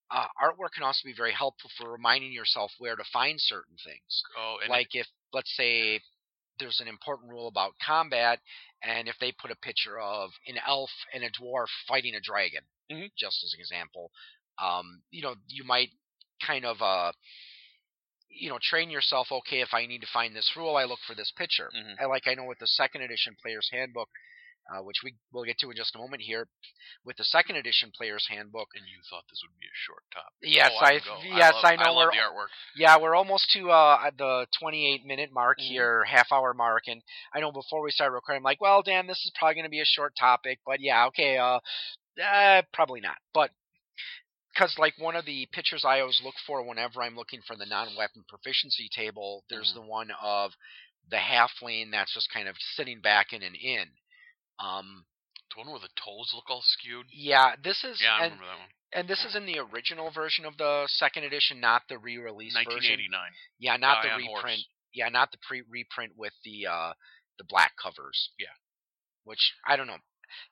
[0.09, 4.23] uh, artwork can also be very helpful for reminding yourself where to find certain things.
[4.37, 5.99] Oh, and like if let's say
[6.59, 8.39] there's an important rule about combat,
[8.83, 12.61] and if they put a picture of an elf and a dwarf fighting a dragon,
[12.89, 13.11] Mhm.
[13.17, 14.11] just as an example,
[14.59, 15.91] um, you know, you might
[16.45, 17.11] kind of uh,
[18.29, 19.27] you know, train yourself.
[19.31, 21.69] Okay, if I need to find this rule, I look for this picture.
[21.75, 21.95] Mhm.
[21.99, 24.09] And like I know with the second edition Player's Handbook,
[24.69, 26.47] uh, which we will get to in just a moment here,
[27.03, 28.67] with the second edition Player's Handbook.
[28.75, 30.33] and you thought this would be a short top.
[30.41, 31.21] Yes, oh, I, go.
[31.23, 32.47] yes love, I know I love we're the artwork.
[32.75, 35.67] yeah, we're almost to uh, the 28 minute mark Mhm.
[35.67, 37.01] here, half hour mark, and
[37.33, 39.69] I know before we start recording, I'm like, well, Dan, this is probably going to
[39.69, 41.59] be a short topic, but yeah, okay, uh,
[42.21, 43.51] uh probably not, but
[44.57, 47.65] because like one of the pictures I always look for whenever I'm looking for the
[47.65, 49.75] non-weapon proficiency table, there's Mhm.
[49.75, 50.53] the one of
[51.09, 53.95] the halfling that's just kind of sitting back in an inn.
[54.59, 55.05] Um,
[55.51, 57.07] The one where the toes look all skewed.
[57.11, 58.73] yeah, this is Yeah, I and, remember that one.
[58.93, 62.71] and this is in the original version of the second edition, not the re-release version.
[62.73, 63.33] 1989.
[63.59, 64.63] Yeah, not Guy the reprint.
[64.93, 66.93] Yeah, not the pre reprint with the uh
[67.37, 68.31] the black covers.
[68.39, 68.53] Yeah.
[69.23, 69.99] Which I don't know.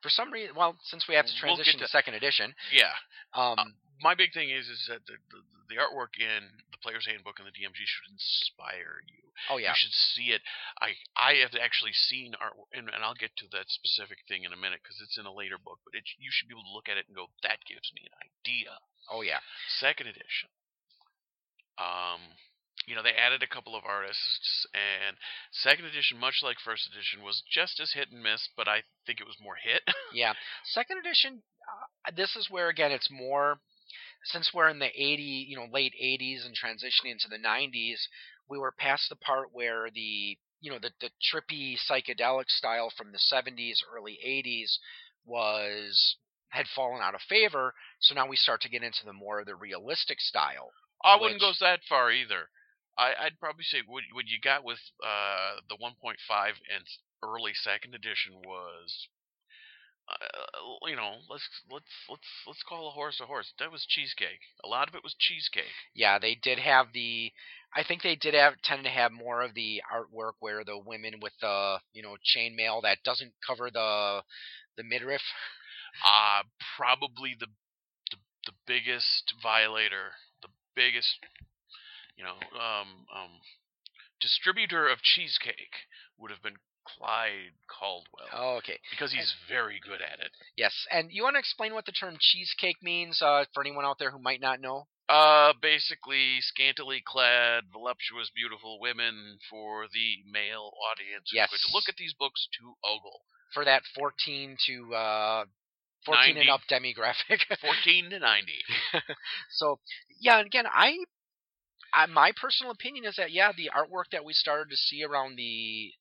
[0.01, 2.95] For some reason, well, since we have to We'll transition to to- second edition, Yeah.
[3.33, 5.39] um, my big thing is is that the, the,
[5.75, 9.23] the artwork in the player's handbook and the DMG should inspire you.
[9.49, 10.41] oh yeah, You should see it.
[10.81, 14.53] I I have actually seen art, and, and I'll get to that specific thing in
[14.53, 15.79] a minute because it's in a later book.
[15.85, 18.03] But it, you should be able to look at it and go, that gives me
[18.05, 18.79] an idea.
[19.09, 19.39] oh yeah,
[19.79, 20.51] Second edition.
[21.77, 22.21] Um,
[22.87, 25.17] you know, they added a couple of artists, and
[25.51, 28.47] second edition, much like first edition, was just as hit and miss.
[28.55, 29.81] But I think it was more hit.
[30.13, 30.33] yeah.
[30.63, 31.41] Second edition,
[32.07, 33.59] uh, this is where again it's more.
[34.25, 37.99] Since we're in the 80, you know, late 80s and transitioning into the 90s,
[38.49, 43.11] we were past the part where the you know the the trippy psychedelic style from
[43.11, 44.77] the 70s, early 80s
[45.25, 46.15] was
[46.49, 47.73] had fallen out of favor.
[47.99, 50.71] So now we start to get into the more of the realistic style.
[51.03, 52.49] I wouldn't Which- go that far either.
[52.97, 56.15] I, I'd probably say what what you got with uh, the 1.5
[56.73, 56.85] and
[57.21, 59.07] early second edition was,
[60.09, 63.53] uh, you know, let's let's let's let's call a horse a horse.
[63.59, 64.39] That was cheesecake.
[64.63, 65.73] A lot of it was cheesecake.
[65.93, 67.31] Yeah, they did have the.
[67.75, 71.15] I think they did have tend to have more of the artwork where the women
[71.21, 74.21] with the you know chainmail that doesn't cover the
[74.77, 75.21] the midriff.
[76.05, 76.43] uh
[76.77, 77.47] probably the,
[78.11, 81.17] the the biggest violator, the biggest,
[82.17, 83.31] you know, um, um,
[84.21, 85.87] distributor of cheesecake
[86.17, 88.79] would have been Clyde Caldwell Oh, okay.
[88.91, 90.31] because he's very good at it.
[90.55, 93.97] Yes, and you want to explain what the term cheesecake means uh, for anyone out
[93.99, 94.87] there who might not know?
[95.07, 101.49] Uh, basically, scantily clad, voluptuous, beautiful women for the male audience who's Yes.
[101.49, 103.21] going to look at these books to ogle.
[103.53, 105.45] For that 14 to uh,
[106.05, 107.39] 14 and up demographic.
[107.61, 108.51] 14 to 90.
[109.51, 109.79] so
[110.19, 110.97] yeah, and again, I,
[111.93, 115.35] I my personal opinion is that yeah, the artwork that we started to see around
[115.37, 115.91] the,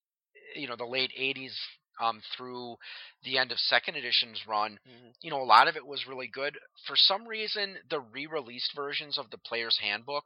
[0.55, 1.53] you know, the late '80s
[2.01, 2.77] um, through
[3.25, 4.79] the end of second edition's run,
[5.23, 6.59] you know, a lot of it was really good.
[6.87, 10.25] For some reason, the re-released versions of the Player's Handbook.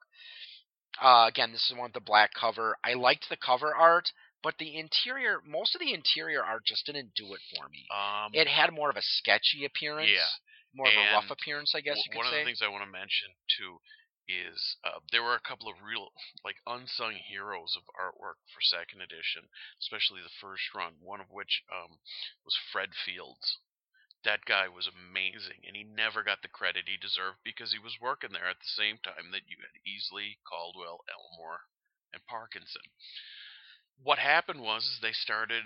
[1.00, 2.76] Uh, again, this is one with the black cover.
[2.82, 4.08] I liked the cover art,
[4.42, 7.86] but the interior, most of the interior art just didn't do it for me.
[7.94, 10.26] Um, It had more of a sketchy appearance, Yeah.
[10.74, 12.38] more of a rough appearance, I guess w- you could one say.
[12.40, 13.78] of the things I want to mention too
[14.28, 16.12] is uh, there were a couple of real
[16.44, 19.48] like unsung heroes of artwork for second edition,
[19.80, 21.00] especially the first run.
[21.00, 21.98] One of which um,
[22.44, 23.58] was Fred Fields.
[24.24, 28.02] That guy was amazing, and he never got the credit he deserved because he was
[28.02, 31.70] working there at the same time that you had Easley, Caldwell, Elmore,
[32.12, 32.82] and Parkinson.
[34.02, 35.64] What happened was is they started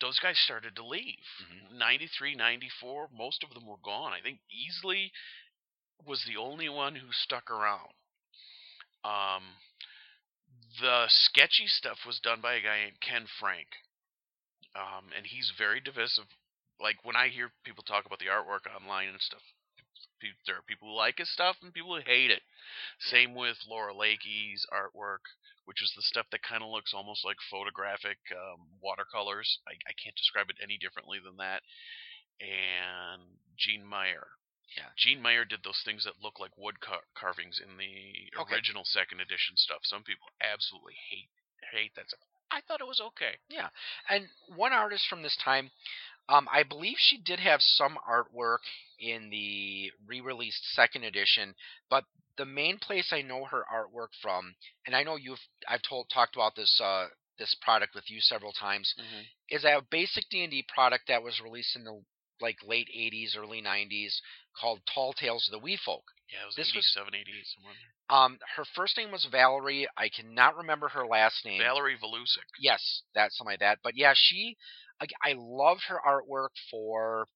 [0.00, 1.24] those guys started to leave.
[1.40, 1.70] Mhm.
[1.72, 4.12] 93, 94, most of them were gone.
[4.12, 5.10] I think Easley
[6.04, 7.94] was the only one who stuck around.
[9.04, 9.42] Um,
[10.80, 13.68] the sketchy stuff was done by a guy named Ken Frank,
[14.74, 16.26] um, and he's very divisive.
[16.80, 19.42] Like when I hear people talk about the artwork online and stuff,
[20.46, 22.42] there are people who like his stuff and people who hate it.
[22.98, 25.24] Same with Laura Lakey's artwork,
[25.64, 29.58] which is the stuff that kind of looks almost like photographic um, watercolors.
[29.68, 31.62] I, I can't describe it any differently than that.
[32.40, 33.22] And
[33.56, 34.28] Gene Meyer.
[34.76, 34.90] Yeah.
[34.96, 38.54] Gene Meyer did those things that look like wood car- carvings in the Okay.
[38.54, 39.80] original second edition stuff.
[39.84, 41.30] Some people absolutely hate
[41.72, 42.20] hate that stuff.
[42.50, 43.36] I thought it was okay.
[43.48, 43.68] Yeah,
[44.08, 45.70] and one artist from this time,
[46.28, 48.62] um, I believe she did have some artwork
[49.00, 51.54] in the re-released second edition,
[51.90, 52.04] but
[52.36, 54.54] the main place I know her artwork from,
[54.86, 58.52] and I know you've I've told talked about this uh, this product with you several
[58.52, 58.94] times,
[59.50, 62.02] is a basic D and D product that was released in the
[62.40, 64.14] like late '80s, early '90s,
[64.60, 66.04] called Tall Tales of the Wee Folk.
[66.32, 67.74] Yeah, it was This was- 87, 88, somewhere.
[68.08, 69.86] Um, her first name was Valerie.
[69.96, 71.60] I cannot remember her last name.
[71.60, 72.46] Valerie Valusek.
[72.60, 73.78] yes, that's something like that.
[73.82, 74.56] But yeah, she,
[75.00, 77.26] I, I loved her artwork for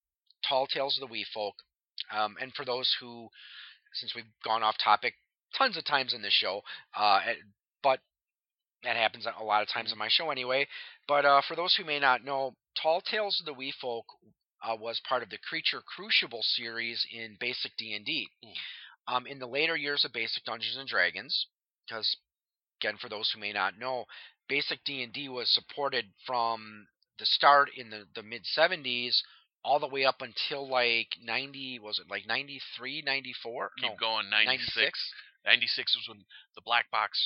[0.49, 1.55] Tall Tales of the Wee Folk.
[2.13, 3.29] Um, and for those who,
[3.95, 5.15] since we've gone off topic
[5.57, 6.63] tons of times in this show,
[6.97, 7.35] uh, eh,
[7.83, 8.01] but
[8.85, 10.67] that happens a lot of times in my show anyway.
[11.09, 14.07] But uh, for those who may not know, Tall Tales of the Wee Folk
[14.63, 18.29] uh, was part of the Creature Crucible series in Basic D and D.
[18.45, 19.15] Mm.
[19.15, 21.47] Um, in the later years of Basic Dungeons and Dragons,
[21.87, 22.17] because
[22.81, 24.05] again, for those who may not know,
[24.49, 26.87] Basic D and D was supported from
[27.19, 29.17] the start in the, the mid '70s
[29.65, 34.31] all the way up until like 90 was it like 93 94 Keep no going.
[34.31, 34.77] 96.
[34.77, 34.99] 96
[35.45, 37.21] 96 was when the black box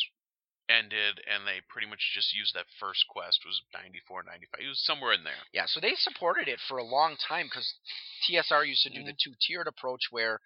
[0.69, 3.41] ended, and they pretty much just used that first quest.
[3.45, 4.61] Was 94, 95.
[4.65, 5.43] It was somewhere in there.
[5.53, 7.69] Yeah, so they supported it for a long time because
[8.29, 9.31] TSR used to do the Mm-hmm.
[9.31, 10.41] two tiered approach where,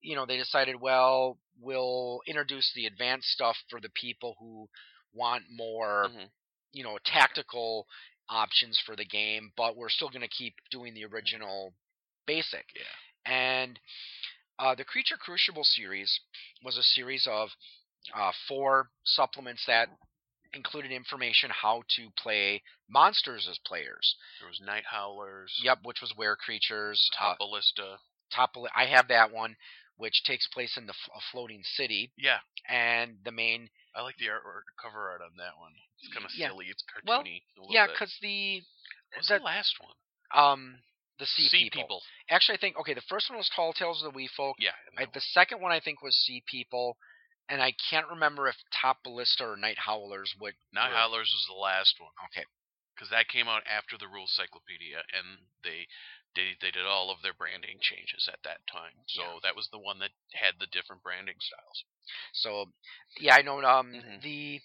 [0.00, 4.68] you know, they decided, well, we'll introduce the advanced stuff for the people who
[5.12, 6.30] want more, Mhm.
[6.72, 7.86] you know, tactical
[8.28, 11.74] options for the game, but we're still going to keep doing the original
[12.26, 12.64] basic.
[12.74, 12.82] Yeah.
[13.32, 13.80] And
[14.58, 16.20] uh, the Creature Crucible series
[16.62, 17.48] was a series of
[18.14, 19.88] uh, four supplements that
[20.52, 24.16] included information how to play monsters as players.
[24.40, 25.52] There was Night Howlers.
[25.62, 27.08] Yep, which was where creatures.
[27.18, 27.98] Uh, Top Ballista.
[28.34, 28.50] top.
[28.74, 29.54] I have that one,
[29.96, 32.38] which takes place in the f- a floating city, Yeah.
[32.68, 33.70] and the main.
[33.94, 35.72] I like the artwork, cover art on that one.
[35.98, 36.48] It's kind of Yeah.
[36.48, 36.66] silly.
[36.68, 37.42] It's cartoony.
[37.56, 38.62] Well, Yeah, because the
[39.14, 39.94] What's the- the last one?
[40.32, 40.82] um
[41.18, 42.02] the sea, Sea people.
[42.30, 42.94] Actually, I think okay.
[42.94, 44.56] The first one was Tall Tales of the Wee Folk.
[44.58, 44.74] Yeah.
[44.96, 46.96] I, the second one I think was Sea People,
[47.50, 50.54] and I can't remember if Top Ballista or Night Howlers would.
[50.72, 52.44] Night were- Howlers was the last one Okay.
[52.94, 55.86] because that came out after the Rule Cyclopedia, and they
[56.36, 58.94] they they did all of their branding changes at that time.
[59.08, 59.38] So Yeah.
[59.42, 61.84] that was the one that had the different branding styles.
[62.32, 62.72] So,
[63.18, 64.22] yeah, I know um Mhm.
[64.22, 64.60] the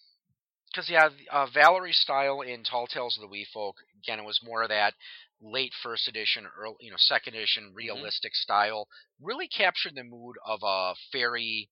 [0.71, 4.43] because yeah, uh, Valerie's style in Tall Tales of the Wee Folk again, it was
[4.43, 4.93] more of that
[5.41, 7.75] late first edition, early you know second edition Mm-hmm.
[7.75, 8.87] realistic style.
[9.21, 11.69] Really captured the mood of a fairy.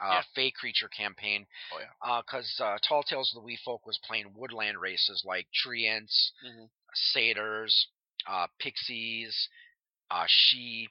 [0.00, 0.22] Uh, Yeah.
[0.34, 1.46] Fey creature campaign.
[1.72, 2.20] Oh, yeah.
[2.22, 6.68] Because uh, Tall Tales of the Wee Folk was playing woodland races like treants, Mhm.
[6.94, 7.88] satyrs,
[8.26, 9.48] uh, pixies,
[10.10, 10.88] uh, she,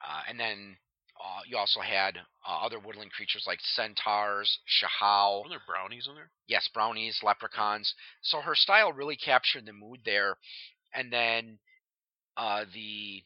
[0.00, 0.76] uh, and then
[1.22, 5.42] uh, you also had uh, other woodland creatures like centaurs, hsiao.
[5.44, 6.30] Were there brownies in there?
[6.46, 7.94] Yes, brownies, leprechauns.
[8.22, 10.36] So her style really captured the mood there.
[10.92, 11.58] And then
[12.36, 13.22] uh, the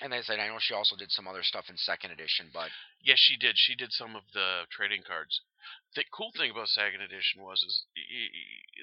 [0.00, 2.50] and as I said, I know she also did some other stuff in second edition,
[2.52, 2.70] but
[3.02, 3.56] Yes, she did.
[3.58, 5.40] She did some of the trading cards.
[5.94, 7.84] The cool thing about second edition was, is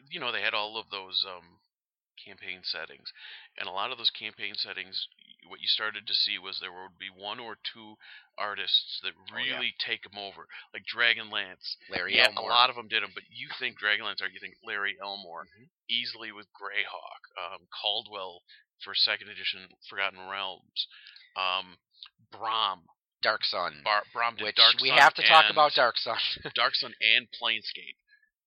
[0.10, 1.58] you know, they had all of those um,
[2.24, 3.10] campaign settings,
[3.58, 5.08] and a lot of those campaign settings,
[5.50, 7.96] what you started to see was there would be one or two
[8.38, 9.58] artists that Oh, yeah.
[9.58, 11.76] really take them over, like Dragonlance.
[11.90, 12.46] Larry yeah, Elmore.
[12.52, 15.48] a lot of them did them, but you think Dragonlance, or you think Larry Elmore,
[15.50, 15.70] Mhm.
[15.90, 18.44] Easley with Greyhawk, um, Caldwell
[18.84, 20.88] for second edition Forgotten Realms,
[21.38, 21.78] um,
[22.32, 22.84] Brom.
[23.22, 26.18] Dark Sun, Bar- Brom did which Dark we Sun have to talk about Dark Sun
[26.56, 27.94] Dark Sun and Planescape.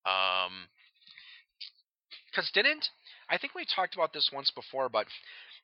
[0.03, 0.67] Um,
[2.27, 2.91] because didn't
[3.31, 5.07] I think we talked about this once before, but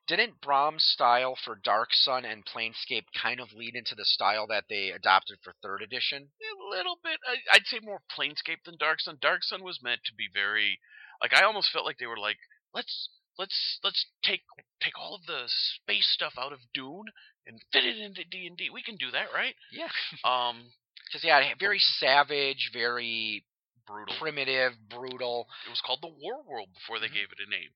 [0.06, 4.64] didn't Brom's style for Dark Sun and Planescape kind of lead into the style that
[4.68, 6.30] they adopted for third edition?
[6.40, 7.18] a little bit.
[7.26, 9.18] I, I'd say more Planescape than Dark Sun.
[9.20, 10.78] Dark Sun was meant to be very,
[11.22, 12.38] like I almost felt like they were like,
[12.74, 14.43] let's let's let's take
[14.83, 17.07] take all of the space stuff out of Dune
[17.47, 18.70] and fit it into D and D.
[18.72, 19.55] We can do that, right?
[19.72, 19.89] Yeah,
[20.24, 20.64] Um,
[21.07, 23.45] because yeah, very savage, very
[23.87, 24.14] brutal.
[24.18, 25.49] primitive, brutal.
[25.66, 27.14] It was called the War World before they Mhm.
[27.14, 27.70] gave it a name.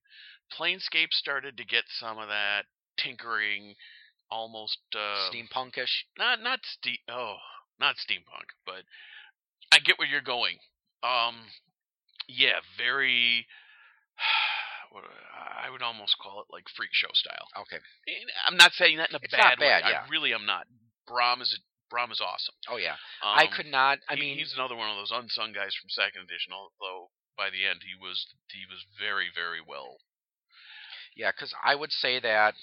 [0.57, 2.65] Planescape started to get some of that
[2.97, 3.75] tinkering,
[4.29, 5.91] almost uh, steampunkish.
[6.17, 7.37] not not ste- oh
[7.79, 8.83] not steampunk, but
[9.71, 10.57] I get where you're going.
[11.03, 11.35] Um,
[12.27, 13.47] yeah, very.
[14.95, 15.03] What
[15.35, 17.47] I would almost call it like freak show style.
[17.67, 17.75] Okay.
[18.07, 19.91] And I'm not saying that in a It's bad, not bad, way.
[19.91, 20.03] yeah.
[20.05, 20.67] I really am not.
[21.05, 21.59] Brom is a
[21.91, 22.55] Brom is awesome.
[22.71, 23.99] Oh yeah, Um, I could not.
[24.09, 26.53] I he- mean, he's another one of those unsung guys from second edition.
[26.55, 29.97] Although by the end he was he was very very well.
[31.15, 32.55] Yeah, because I would say that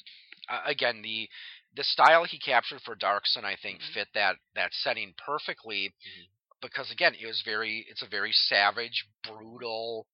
[0.48, 1.28] uh, again the
[1.74, 3.92] the style he captured for Dark Sun, I think Mhm.
[3.94, 6.26] fit that that setting perfectly Mhm.
[6.60, 10.06] because again it was very it's a very savage, brutal,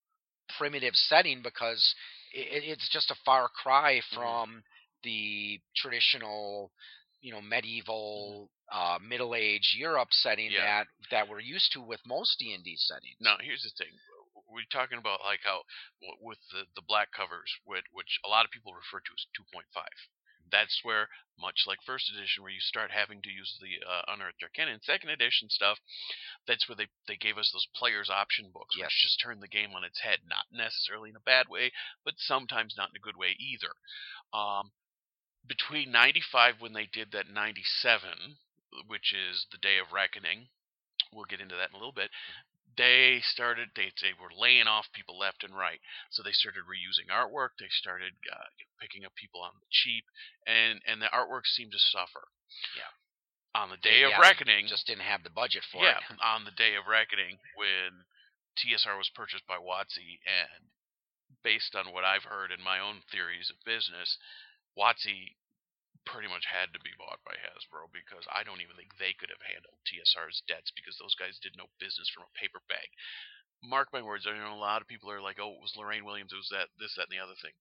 [0.56, 1.94] primitive setting because
[2.32, 4.62] it, it's just a far cry from
[5.04, 6.70] the traditional
[7.20, 10.84] you know medieval uh, middle age Europe setting Yeah.
[10.84, 13.16] that that we're used to with most D and D settings.
[13.20, 13.92] Now, here's the thing.
[14.48, 15.62] We're talking about like how
[16.20, 19.82] with the, the black covers, which, which a lot of people refer to as 2.5.
[20.50, 24.42] That's where, much like first edition, where you start having to use the uh, Unearthed
[24.42, 25.78] Arcana, and second edition stuff,
[26.46, 28.86] that's where they, they gave us those players option books, Yes.
[28.86, 30.20] which just turned the game on its head.
[30.28, 31.72] Not necessarily in a bad way,
[32.04, 33.72] but sometimes not in a good way either.
[34.32, 34.72] Um,
[35.46, 38.36] between 95 when they did that 97,
[38.86, 40.48] which is the Day of Reckoning,
[41.12, 42.10] we'll get into that in a little bit
[42.76, 47.08] they started they, they were laying off people left and right so they started reusing
[47.10, 48.48] artwork they started uh,
[48.80, 50.04] picking up people on the cheap
[50.46, 52.28] and and the artwork seemed to suffer
[52.76, 52.92] Yeah.
[53.56, 56.18] on the day of Yeah, reckoning just didn't have the budget for yeah it.
[56.22, 58.04] on the day of reckoning when
[58.58, 60.68] tsr was purchased by WotC and
[61.42, 64.18] based on what i've heard in my own theories of business
[64.76, 65.34] WotC
[66.04, 69.30] pretty much had to be bought by Hasbro because I don't even think they could
[69.30, 72.88] have handled TSR's debts because those guys did no business from a paper bag.
[73.62, 76.04] Mark my words, I know a lot of people are like, "Oh, it was Lorraine
[76.04, 77.54] Williams, it was that, this, that, and the other thing."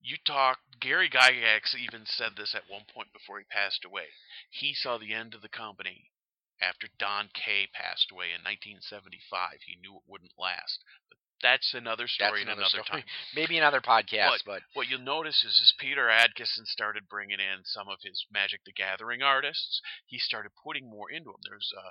[0.00, 0.60] You talk.
[0.78, 4.14] Gary Gygax even said this at one point before he passed away.
[4.50, 6.12] He saw the end of the company
[6.60, 9.62] after Don Kaye passed away in 1975.
[9.62, 10.84] He knew it wouldn't last.
[11.08, 13.02] But that's another story in another another story.
[13.02, 13.04] time
[13.36, 17.88] Maybe another podcast, but what you'll notice is, is Peter Adkison started bringing in some
[17.88, 19.80] of his Magic the Gathering artists.
[20.06, 21.42] He started putting more into them.
[21.44, 21.90] There's uh,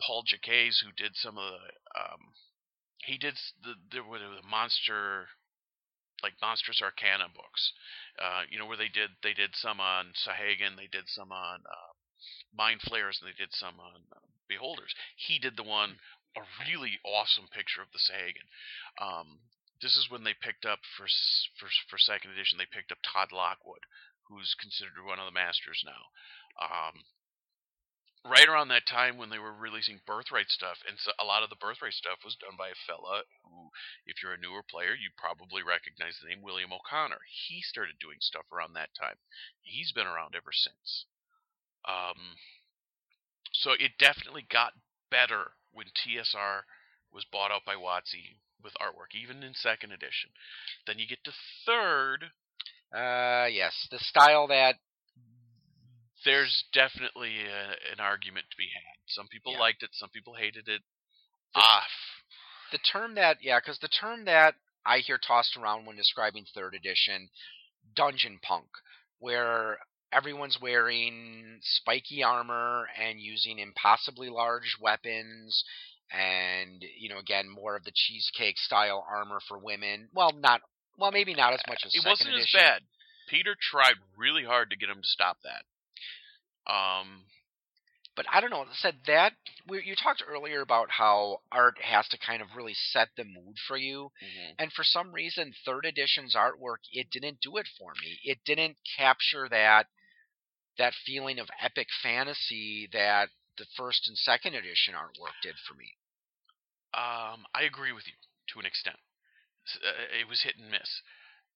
[0.00, 2.00] Paul Jaquays who did some of the.
[2.00, 2.20] Um,
[3.04, 5.26] he did the there were the monster,
[6.22, 7.72] like monstrous Arcana books.
[8.20, 11.60] Uh, you know where they did they did some on Sahuagin, they did some on
[11.66, 11.92] uh,
[12.54, 14.94] Mind Flayers, and they did some on uh, Beholders.
[15.16, 15.96] He did the one
[16.36, 18.48] a really awesome picture of the Sahuagin.
[19.00, 19.40] Um,
[19.82, 21.08] this is when they picked up for
[21.58, 22.58] for for second edition.
[22.58, 23.88] They picked up Todd Lockwood,
[24.28, 26.12] who's considered one of the masters now.
[26.60, 27.08] Um,
[28.28, 31.48] right around that time when they were releasing Birthright stuff, and so a lot of
[31.48, 33.72] the Birthright stuff was done by a fella who,
[34.04, 37.24] if you're a newer player, you probably recognize the name William O'Connor.
[37.24, 39.16] He started doing stuff around that time.
[39.64, 41.08] He's been around ever since.
[41.88, 42.36] Um,
[43.52, 44.76] so it definitely got
[45.10, 46.62] better when TSR
[47.12, 50.30] was bought out by WotC with artwork, even in second edition.
[50.86, 51.32] Then you get to
[51.66, 52.24] third.
[52.92, 54.76] uh, yes, the style that
[56.24, 58.98] There's definitely a, an argument to be had.
[59.08, 59.60] Some people Yeah.
[59.60, 60.82] liked it, some people hated it.
[61.54, 61.86] The- Ah,
[62.72, 64.54] the term that yeah, because the term that
[64.84, 67.30] I hear tossed around when describing third edition,
[67.94, 68.68] dungeon punk.
[69.18, 69.78] where
[70.12, 75.64] everyone's wearing spiky armor and using impossibly large weapons
[76.12, 80.60] and you know again more of the cheesecake style armor for women well not
[80.98, 82.58] well maybe not as much as it wasn't edition.
[82.58, 82.82] as bad.
[83.30, 85.62] Peter tried really hard to get him to stop that.
[86.70, 87.22] Um,
[88.16, 88.64] but I don't know.
[88.74, 89.32] Said that
[89.68, 93.56] we, you talked earlier about how art has to kind of really set the mood
[93.68, 94.10] for you,
[94.58, 98.18] and for some reason, third edition's artwork it didn't do it for me.
[98.24, 99.86] It didn't capture that
[100.78, 105.94] that feeling of epic fantasy that the first and second edition artwork did for me.
[106.94, 108.14] Um, I agree with you
[108.54, 108.96] to an extent.
[109.84, 111.02] Uh, It was hit and miss.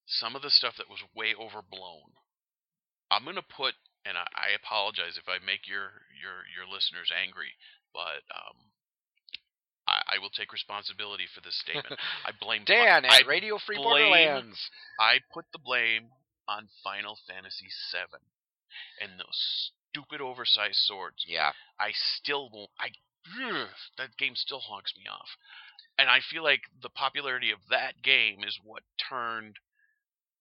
[0.06, 2.12] Some of the stuff that was way overblown.
[3.10, 7.56] I'm gonna put, and I, I apologize if I make your your your listeners angry,
[7.92, 8.56] but um,
[9.88, 11.98] I, I will take responsibility for this statement.
[12.24, 14.60] I blame Dan I at Radio Free blame- Borderlands.
[15.00, 16.12] I put the blame
[16.48, 18.20] on Final Fantasy VII
[19.00, 21.24] and those stupid oversized swords.
[21.26, 22.70] Yeah, I still won't.
[22.78, 22.88] I
[23.42, 23.68] ugh,
[23.98, 25.28] that game still honks me off,
[25.98, 29.56] and I feel like the popularity of that game is what turned.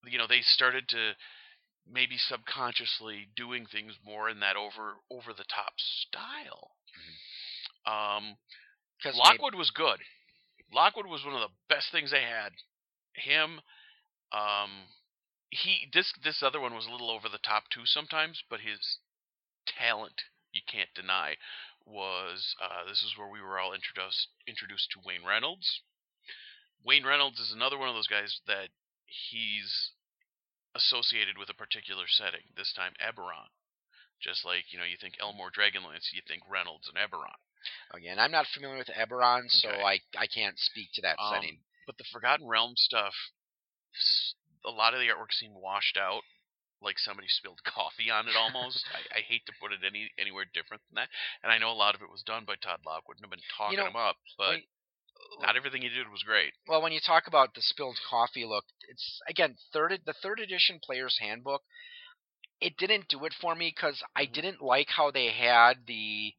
[0.06, 1.14] You know, they started to
[1.90, 6.72] maybe subconsciously doing things more in that over over the top style.
[7.86, 8.38] Um,
[8.98, 10.00] because Lockwood was good.
[10.74, 12.52] Lockwood was one of the best things they had.
[13.16, 13.60] Him,
[14.32, 14.72] um,
[15.54, 18.98] he this this other one was a little over the top too sometimes, but his
[19.66, 21.36] talent you can't deny
[21.86, 25.82] was uh, this is where we were all introduced introduced to Wayne Reynolds.
[26.84, 28.70] Wayne Reynolds is another one of those guys that
[29.06, 29.92] he's
[30.76, 32.52] associated with a particular setting.
[32.56, 33.52] This time Eberron.
[34.22, 37.36] Just like, you know, you think Elmore Dragonlance, you think Reynolds and Eberron.
[37.94, 39.84] again, I'm not familiar with Eberron, so Okay.
[39.84, 41.60] I I can't speak to that Um, setting.
[41.86, 43.14] But the Forgotten Realm stuff,
[44.66, 46.22] a lot of the artwork seemed washed out,
[46.82, 48.84] like somebody spilled coffee on it almost.
[48.96, 51.10] I, I hate to put it any anywhere different than that.
[51.44, 53.50] And I know a lot of it was done by Todd Lockwood and have been
[53.58, 54.60] talking know, him up, but
[55.42, 56.54] not everything he did was great.
[56.68, 60.80] well, when you talk about the spilled coffee look, it's again third the third edition
[60.84, 61.62] player's handbook.
[62.62, 64.34] It didn't do it for me because I Mhm.
[64.34, 66.34] didn't like how they had the,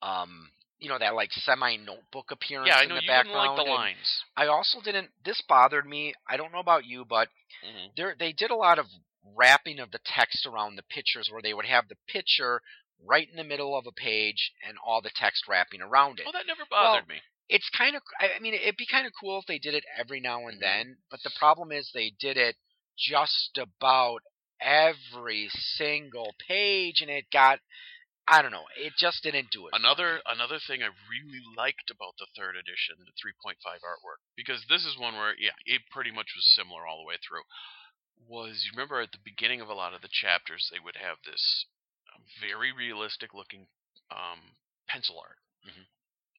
[0.00, 3.26] um, you know, that like semi notebook appearance Yeah, I in know the you didn't
[3.32, 3.56] background.
[3.56, 4.22] like the and lines.
[4.36, 5.08] I also didn't.
[5.24, 6.14] This bothered me.
[6.28, 7.28] I don't know about you, but
[7.62, 8.86] hmm there they did a lot of
[9.34, 12.60] wrapping of the text around the pictures, where they would have the picture
[13.04, 16.24] right in the middle of a page and all the text wrapping around it.
[16.24, 17.16] Well, that never bothered me.
[17.48, 20.20] it's kind of I mean it'd be kind of cool if they did it every
[20.20, 20.60] now and Mhm.
[20.60, 22.56] then, but the problem is they did it
[22.98, 24.20] just about
[24.60, 27.60] every single page and it got
[28.28, 29.74] I don't know, it just didn't do it.
[29.74, 33.54] Another another thing I really liked about the third edition, the 3.5
[33.86, 37.18] artwork, because this is one where yeah, it pretty much was similar all the way
[37.22, 37.46] through.
[38.26, 41.22] Was you remember at the beginning of a lot of the chapters they would have
[41.22, 41.66] this
[42.10, 43.68] um, very realistic looking
[44.10, 44.58] um,
[44.88, 45.38] pencil art.
[45.62, 45.86] Mhm.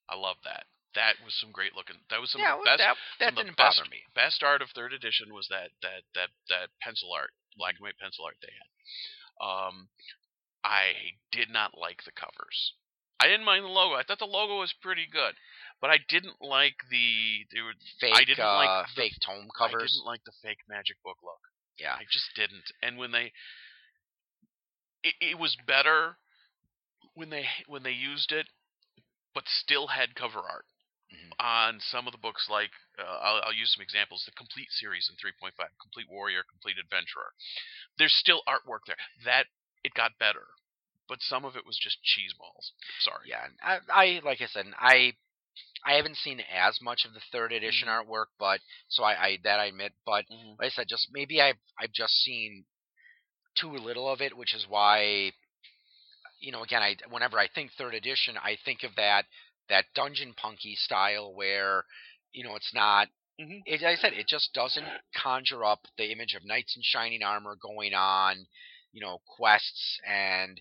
[0.10, 0.68] I love that.
[0.96, 2.00] That was some great looking.
[2.10, 2.80] That was some yeah, of the best.
[2.80, 4.04] that that some of the didn't best, bother me.
[4.16, 8.00] Best art of third edition was that that that that pencil art, black and white
[8.00, 8.68] pencil art they had.
[9.38, 9.90] Um,
[10.68, 12.74] I did not like the covers.
[13.20, 13.96] I didn't mind the logo.
[13.96, 15.34] I thought the logo was pretty good,
[15.82, 19.82] but I didn't like the they were Fake didn't uh, like the- fake tome covers.
[19.82, 21.40] I didn't like the fake magic book look.
[21.80, 21.94] Yeah.
[21.94, 22.66] I just didn't.
[22.82, 23.32] And when they,
[25.04, 26.18] it, it was better
[27.14, 28.48] when they when they used it,
[29.34, 30.66] but still had cover art
[31.14, 31.32] Mhm.
[31.40, 32.48] on some of the books.
[32.50, 34.24] Like uh, I'll, I'll use some examples.
[34.26, 37.32] The complete series in 3.5, Complete Warrior, Complete Adventurer.
[37.98, 38.98] There's still artwork there.
[39.26, 39.46] That
[39.84, 40.46] it got better,
[41.08, 42.72] but some of it was just cheese balls.
[43.00, 43.28] Sorry.
[43.28, 45.14] Yeah, I, I like I said, I
[45.86, 48.12] I haven't seen as much of the third edition Mm-hmm.
[48.12, 50.58] artwork, but so I, I that I admit, but Mhm.
[50.60, 52.66] like I said, just maybe I've I've just seen
[53.56, 55.32] too little of it, which is why
[56.40, 59.26] you know again I whenever I think third edition, I think of that
[59.70, 61.86] that dungeon punky style where
[62.34, 63.08] you know it's not.
[63.40, 63.62] Mhm.
[63.66, 67.24] It, like I said it just doesn't conjure up the image of knights in shining
[67.24, 68.48] armor going on,
[68.94, 70.60] you know, quests, and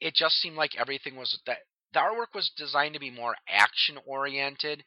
[0.00, 1.58] it just seemed like everything was that
[1.92, 4.84] the artwork was designed to be more action oriented.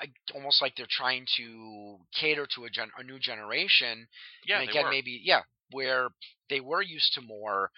[0.00, 4.06] I, almost like they're trying to cater to a, gen, a new generation
[4.46, 5.40] Yeah, and again, maybe yeah,
[5.72, 6.08] where
[6.50, 7.70] they were used to more,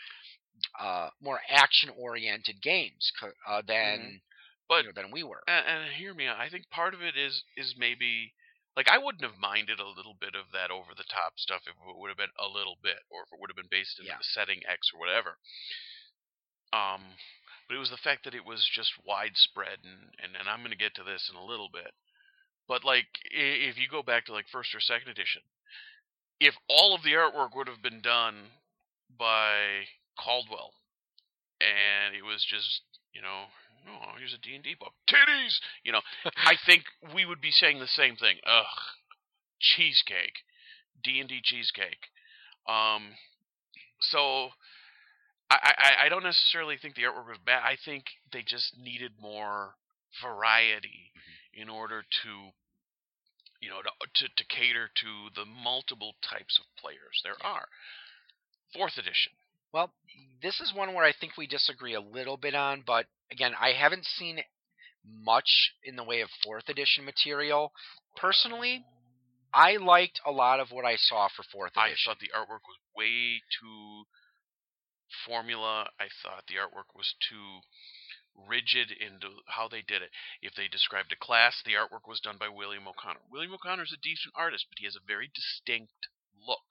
[0.80, 3.12] uh, more action oriented games
[3.48, 4.16] uh, than Mm-hmm.
[4.68, 5.40] But- you know, than we were.
[5.48, 6.38] and, and hear me out.
[6.38, 8.34] I think part of it is is maybe
[8.76, 11.72] like I wouldn't have minded a little bit of that over the top stuff if
[11.72, 14.04] it would have been a little bit, or if it would have been based in
[14.06, 14.18] Yeah.
[14.20, 15.38] the setting X or whatever.
[16.72, 17.02] Um,
[17.68, 20.72] but it was the fact that it was just widespread, and and, and I'm going
[20.72, 21.92] to get to this in a little bit.
[22.66, 25.42] But like, if you go back to like first or second edition,
[26.40, 28.52] if all of the artwork would have been done
[29.18, 29.88] by
[30.18, 30.72] Caldwell,
[31.60, 33.48] and it was just you know,
[33.88, 35.60] oh, here's a D and D book, titties.
[35.84, 38.36] You know, I think we would be saying the same thing.
[38.46, 38.78] Ugh,
[39.60, 40.44] cheesecake,
[41.02, 42.08] D and D cheesecake.
[42.68, 43.16] Um,
[44.00, 44.50] so
[45.50, 47.62] I, I I don't necessarily think the artwork was bad.
[47.64, 49.74] I think they just needed more
[50.22, 51.62] variety Mm-hmm.
[51.62, 52.30] in order to
[53.60, 57.66] you know to, to to cater to the multiple types of players there are.
[58.74, 59.32] Fourth edition.
[59.72, 59.90] Well,
[60.42, 63.72] this is one where I think we disagree a little bit on, but again, I
[63.72, 64.40] haven't seen
[65.04, 67.72] much in the way of fourth edition material.
[68.16, 68.84] Personally,
[69.52, 71.96] I liked a lot of what I saw for fourth edition.
[72.06, 74.04] I thought the artwork was way too
[75.26, 75.88] formula.
[75.98, 77.60] I thought the artwork was too
[78.46, 80.10] rigid into how they did it.
[80.42, 83.20] If they described a class, the artwork was done by William O'Connor.
[83.30, 86.08] William O'Connor is a decent artist, but he has a very distinct
[86.46, 86.64] look.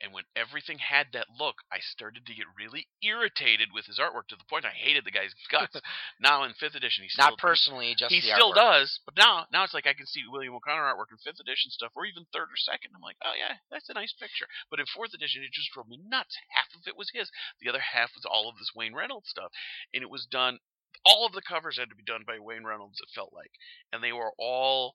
[0.00, 4.28] And when everything had that look, I started to get really irritated with his artwork
[4.28, 5.76] to the point I hated the guy's guts.
[6.20, 8.84] now in fifth edition, he's Not personally, just he still artwork.
[8.86, 11.70] does, but now now it's like I can see William O'Connor artwork in fifth edition
[11.70, 12.92] stuff, or even third or second.
[12.94, 14.46] I'm like, oh yeah, that's a nice picture.
[14.70, 16.36] But in fourth edition, it just drove me nuts.
[16.50, 19.50] Half of it was his, the other half was all of this Wayne Reynolds stuff,
[19.92, 20.58] and it was done.
[21.04, 23.00] All of the covers had to be done by Wayne Reynolds.
[23.02, 23.50] It felt like,
[23.92, 24.94] and they were all.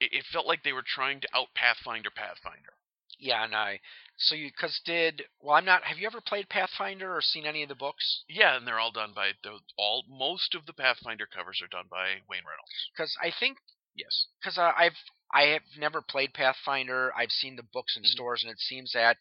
[0.00, 2.76] It felt like they were trying to out Pathfinder Pathfinder.
[3.18, 3.80] Yeah, and I.
[4.18, 5.84] So you, because did well, I'm not.
[5.84, 8.24] Have you ever played Pathfinder or seen any of the books?
[8.28, 10.04] Yeah, and they're all done by the all.
[10.08, 12.90] Most of the Pathfinder covers are done by Wayne Reynolds.
[12.94, 13.58] Because I think
[13.94, 14.26] Yes.
[14.40, 14.96] because uh, I've
[15.32, 17.12] I have never played Pathfinder.
[17.16, 18.06] I've seen the books in Mhm.
[18.08, 19.16] stores, and it seems that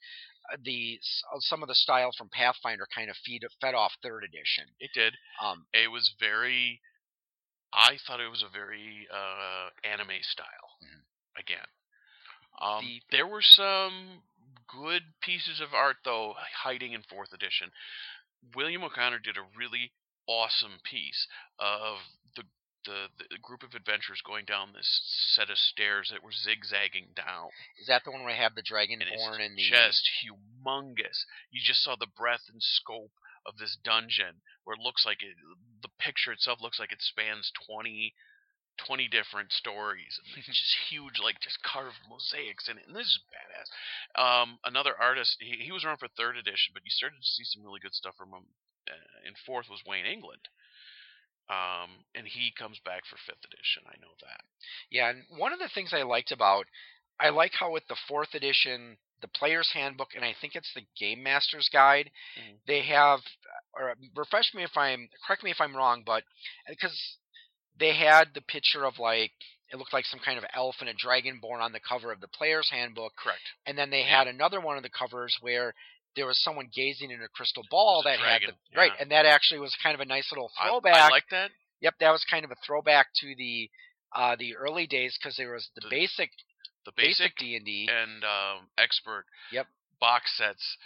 [0.52, 1.00] uh, the
[1.34, 4.66] uh, some of the style from Pathfinder kind of feed fed off third edition.
[4.80, 5.16] It did.
[5.42, 6.82] Um, it was very
[7.74, 11.04] i thought it was a very uh anime style Mhm.
[11.38, 11.68] again
[12.62, 14.24] um The- there were some
[14.68, 16.34] good pieces of art though
[16.64, 17.72] hiding in fourth edition
[18.56, 19.92] william o'connor did a really
[20.28, 21.28] awesome piece
[21.60, 21.98] of
[22.36, 22.44] the
[22.86, 25.02] the, the group of adventurers going down this
[25.34, 27.50] set of stairs that were zigzagging down
[27.82, 31.26] is that the one where I have the dragonborn and the just humongous.
[31.52, 33.12] You just saw the breadth and scope
[33.46, 35.36] of this dungeon, where it looks like it,
[35.82, 38.14] the picture itself looks like it spans 20,
[38.78, 40.20] 20 different stories.
[40.20, 42.88] And it's just huge, like just carved mosaics in it.
[42.88, 43.70] And this is badass.
[44.20, 47.44] Um, another artist, he, he was around for third edition, but you started to see
[47.46, 48.46] some really good stuff from him.
[48.86, 50.46] Uh, in fourth was Wayne England.
[51.50, 53.82] Um, and he comes back for fifth edition.
[53.88, 54.42] I know that.
[54.90, 56.66] Yeah, and one of the things I liked about
[57.20, 60.86] I like how with the fourth edition, the player's handbook, and I think it's the
[61.00, 62.60] Game Master's Guide, Mhm.
[62.66, 63.22] they have,
[63.74, 66.24] or refresh me if I'm, correct me if I'm wrong, but
[66.68, 67.18] because
[67.80, 69.32] they had the picture of like
[69.72, 72.28] it looked like some kind of elf and a dragonborn on the cover of the
[72.28, 73.42] player's handbook, Correct.
[73.66, 74.20] and then they Yeah.
[74.20, 75.74] had another one of the covers where
[76.16, 79.60] there was someone gazing in a crystal ball that had the right, and that actually
[79.60, 80.94] was kind of a nice little throwback.
[80.94, 81.52] I like that.
[81.82, 83.70] Yep, that was kind of a throwback to the
[84.14, 86.30] uh, the early days because there was the, The basic
[86.86, 87.90] The basic D and D.
[87.92, 89.68] and um, expert Yep.
[90.00, 90.78] box sets.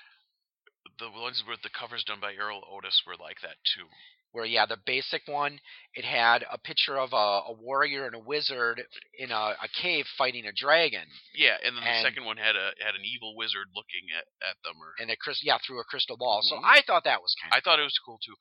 [0.97, 3.85] The ones with the covers done by Erol Otus were like that too.
[4.31, 5.59] Where yeah, the basic one
[5.95, 8.81] it had a picture of a, a warrior and a wizard
[9.17, 12.71] in a, a cave fighting a dragon, Yeah, and then the second one had a
[12.79, 14.77] had an evil wizard looking at, at them.
[14.81, 16.41] Or and a crystal yeah through a crystal ball.
[16.43, 16.61] So Mhm.
[16.63, 18.37] I thought that was kind of I thought it was cool too.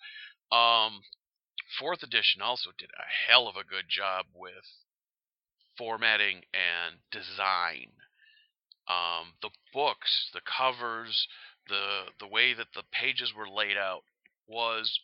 [0.54, 1.00] Um,
[1.78, 4.64] fourth edition also did a hell of a good job with
[5.76, 7.92] formatting and design.
[8.88, 11.28] Um, the books, the covers,
[11.68, 14.02] the the way that the pages were laid out
[14.46, 14.98] was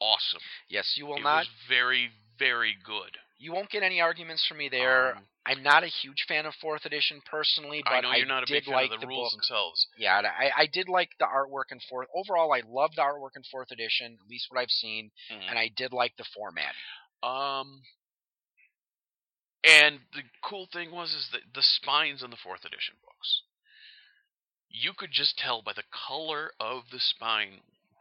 [0.00, 0.40] awesome.
[0.68, 0.94] yes.
[0.96, 3.16] You will it not was very very good.
[3.38, 5.16] you won't get any arguments from me there.
[5.16, 8.42] Um, I'm not a huge fan of fourth edition personally, but I know you're not
[8.42, 9.40] a did big fan like of the, the rules book.
[9.40, 9.86] themselves.
[9.98, 12.08] Yeah, I, I did like the artwork in fourth.
[12.14, 15.48] Overall, I loved the artwork in fourth edition, at least what I've seen, Mhm.
[15.50, 16.74] and I did like the format.
[17.22, 17.82] Um,
[19.64, 23.42] and the cool thing was is that the spines on the fourth edition books,
[24.68, 27.60] you could just tell by the color of the spine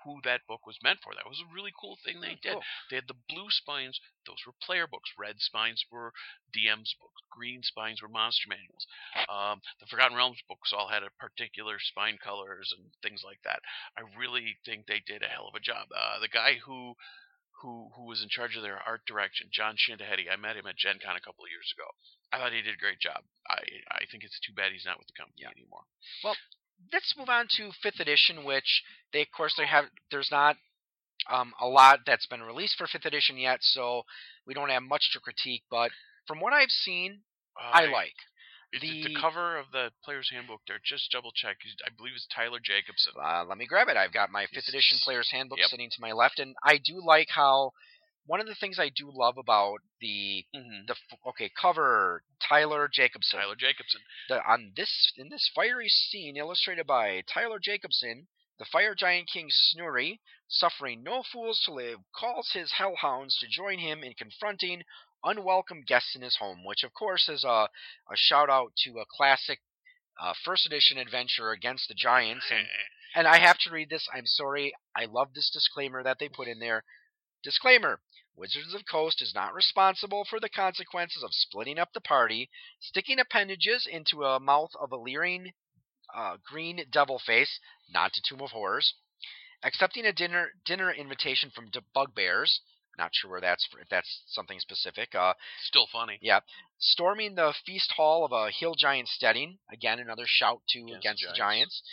[0.10, 1.14] who that book was meant for.
[1.14, 2.54] That was a really cool thing they did.
[2.58, 2.64] Cool.
[2.90, 5.12] They had the blue spines; those were player books.
[5.18, 6.14] Red spines were
[6.56, 7.22] DM's books.
[7.30, 8.88] Green spines were monster manuals.
[9.30, 13.62] Um, the Forgotten Realms books all had a particular spine colors and things like that.
[13.98, 15.88] I really think they did a hell of a job.
[15.94, 16.96] Uh, the guy who
[17.62, 20.32] who who was in charge of their art direction, Jon Schindehette.
[20.32, 21.88] I met him at Gen Con a couple of years ago.
[22.32, 23.24] I thought he did a great job.
[23.48, 23.60] I
[23.92, 25.52] I think it's too bad he's not with the company Yeah.
[25.52, 25.84] anymore.
[26.94, 29.86] Let's move on to fifth edition, which they of course they have.
[30.12, 30.56] There's not
[31.32, 34.04] um, a lot that's been released for fifth edition yet, so
[34.48, 35.64] we don't have much to critique.
[35.70, 35.92] But
[36.28, 37.20] from what I've seen,
[37.58, 38.14] I like.
[38.72, 41.58] The, The- cover of the player's handbook there, just double check.
[41.86, 43.14] I believe it's Tyler Jacobson.
[43.20, 43.98] Uh, let me grab it.
[43.98, 45.70] I've got my fifth edition player's handbook Yep.
[45.70, 47.72] sitting to my left, and I do like how
[48.26, 50.86] one of the things I do love about the Mm-hmm.
[50.88, 50.96] the
[51.30, 53.40] okay cover Tyler Jacobson.
[53.40, 54.02] Tyler Jacobson.
[54.30, 59.50] The, on this in this fiery scene illustrated by Tyler Jacobson, the fire giant king
[59.50, 64.84] Snurre, suffering no fools to live, calls his hellhounds to join him in confronting
[65.24, 67.68] unwelcome guests in his home, which of course is a
[68.12, 69.60] a shout out to a classic
[70.22, 72.68] uh, first edition adventure against the giants and
[73.16, 74.08] and I have to read this.
[74.14, 74.74] I'm sorry.
[74.96, 76.84] I love this disclaimer that they put in there.
[77.44, 78.02] Disclaimer
[78.36, 83.20] Wizards of Coast is not responsible for the consequences of splitting up the party, sticking
[83.20, 85.52] appendages into a mouth of a leering
[86.16, 87.60] uh, green devil face,
[87.92, 88.94] not to Tomb of Horrors,
[89.64, 92.62] accepting a dinner dinner invitation from d- bugbears.
[92.98, 95.14] Not sure where that's if that's something specific.
[95.16, 95.34] Uh,
[95.64, 96.18] Still funny.
[96.22, 96.40] Yeah,
[96.80, 99.60] storming the feast hall of a hill giant steading.
[99.72, 101.82] Again, another shout to Against against, the the giants.
[101.82, 101.84] giants.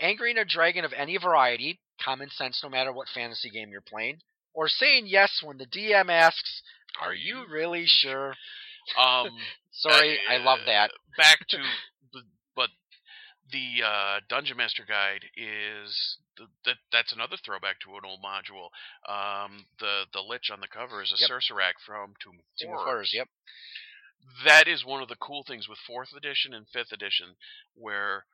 [0.00, 4.18] Angering a dragon of any variety, common sense no matter what fantasy game you're playing.
[4.54, 6.62] Or saying yes when the DM asks,
[7.00, 8.34] Are you really sure?
[9.00, 9.28] Um,
[9.72, 10.90] Sorry, I love that.
[11.18, 11.58] back to,
[12.54, 12.70] but
[13.50, 18.70] the uh, Dungeon Master Guide is the, that that's another throwback to an old module.
[19.10, 21.30] Um, the the lich on the cover is a Yep.
[21.30, 22.84] Cercerac from Tomb of Tomb Horrors.
[22.84, 23.28] Horrors, yep.
[24.44, 27.36] That is one of the cool things with fourth edition and fifth edition,
[27.74, 28.24] where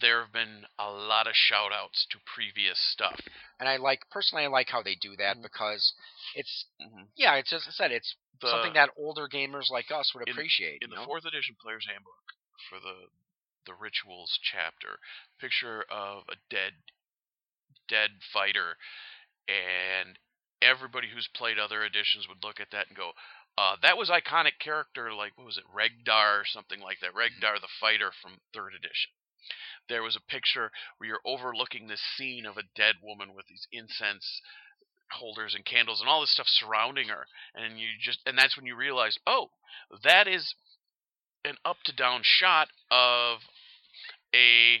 [0.00, 3.20] there have been a lot of shout outs to previous stuff.
[3.58, 5.42] And I like personally I like how they do that Mhm.
[5.42, 5.92] because
[6.34, 7.04] it's Mm-hmm.
[7.16, 10.82] yeah, it's as I said, it's The, something that older gamers like us would appreciate.
[10.82, 11.04] in you the know?
[11.04, 12.32] fourth edition player's handbook
[12.68, 13.08] for the
[13.66, 14.98] the rituals chapter
[15.38, 16.72] picture of a dead
[17.88, 18.76] dead fighter
[19.48, 20.18] and
[20.62, 23.12] everybody who's played other editions would look at that and go
[23.58, 27.60] uh, that was iconic character like what was it regdar or something like that regdar
[27.60, 29.10] the fighter from third edition
[29.88, 33.66] there was a picture where you're overlooking this scene of a dead woman with these
[33.72, 34.40] incense
[35.12, 38.64] holders and candles and all this stuff surrounding her and you just and that's when
[38.66, 39.50] you realize oh
[40.04, 40.54] that is
[41.44, 43.38] an up to down shot of
[44.34, 44.78] a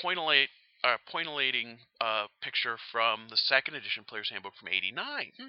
[0.00, 0.48] pointillate
[0.84, 5.48] uh, pointillating uh, picture from the second edition player's handbook from 89 Hmm.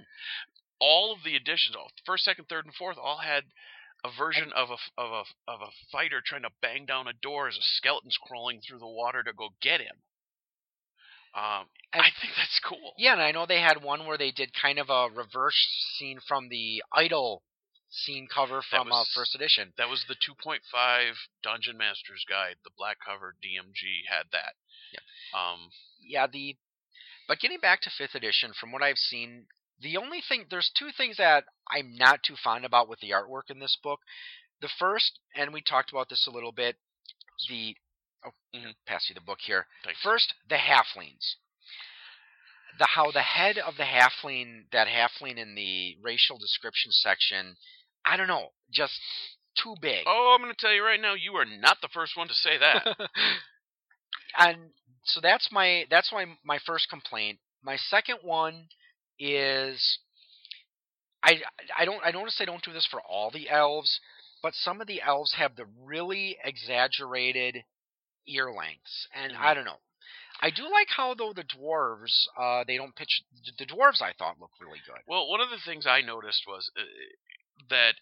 [0.80, 3.44] all of the editions all first second third and fourth all had
[4.06, 7.48] a version of a of a of a fighter trying to bang down a door
[7.48, 9.96] as a skeleton's crawling through the water to go get him
[11.36, 12.94] um, And- I think that's cool.
[12.98, 15.58] Yeah, and I know they had one where they did kind of a reverse
[15.98, 17.42] scene from the idol
[17.90, 19.74] scene cover from was- uh, first edition.
[19.78, 20.62] That was the 2.5
[21.42, 22.58] Dungeon Master's Guide.
[22.64, 24.54] The black cover DMG had that.
[24.92, 25.00] Yeah.
[25.40, 25.70] Um,
[26.02, 26.56] Yeah, the
[27.28, 29.48] but getting back to fifth edition, from what I've seen,
[29.84, 33.50] the only thing there's two things that I'm not too fond about with the artwork
[33.50, 34.00] in this book.
[34.62, 36.78] The first, and we talked about this a little bit,
[37.50, 37.76] the
[38.26, 38.76] oh, Mhm.
[38.86, 39.68] pass you the book here.
[39.84, 40.02] thanks.
[40.02, 41.36] First, the halflings.
[42.80, 47.56] The how the head of the halfling, that halfling in the racial description section,
[48.06, 49.00] I don't know, just
[49.56, 50.06] too big.
[50.08, 52.34] Oh, I'm going to tell you right now, you are not the first one to
[52.34, 52.98] say that.
[54.38, 54.58] and
[55.04, 57.40] so that's my that's my my first complaint.
[57.62, 58.68] My second one
[59.20, 60.00] is
[61.24, 61.42] I
[61.78, 64.00] I don't I notice they don't do this for all the elves,
[64.42, 67.64] but some of the elves have the really exaggerated
[68.28, 69.56] ear lengths, and I Mhm.
[69.56, 69.80] don't know.
[70.42, 73.22] I do like how though the dwarves uh, they don't pitch
[73.58, 75.00] the dwarves I thought look really good.
[75.08, 76.82] well, one of the things I noticed was uh,
[77.70, 77.96] that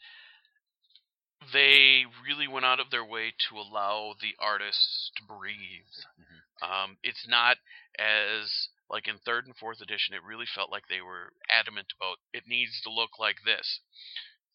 [1.53, 5.95] they really went out of their way to allow the artists to breathe.
[6.19, 6.67] Mhm.
[6.69, 7.57] Um, it's not
[7.97, 10.13] as like in third and fourth edition.
[10.13, 13.79] It really felt like they were adamant about it needs to look like this.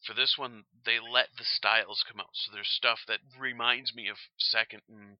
[0.04, 2.36] For this one, they let the styles come out.
[2.36, 5.16] So there's stuff that reminds me of second and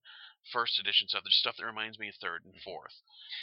[0.52, 1.24] first edition stuff.
[1.24, 3.02] There's stuff that reminds me of third and fourth.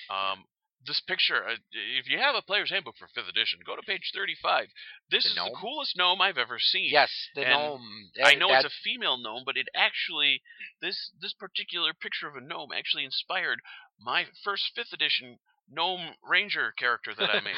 [0.09, 0.45] Um,
[0.85, 4.11] this picture, uh, if you have a player's handbook for fifth edition, go to page
[4.13, 4.67] 35.
[5.09, 6.89] This The is the coolest gnome I've ever seen.
[6.91, 8.11] Yes, the And gnome.
[8.23, 10.41] I know that, it's a female gnome, but it actually
[10.81, 13.59] this this particular picture of a gnome actually inspired
[13.99, 15.39] my first fifth edition
[15.69, 17.53] gnome ranger character that I made.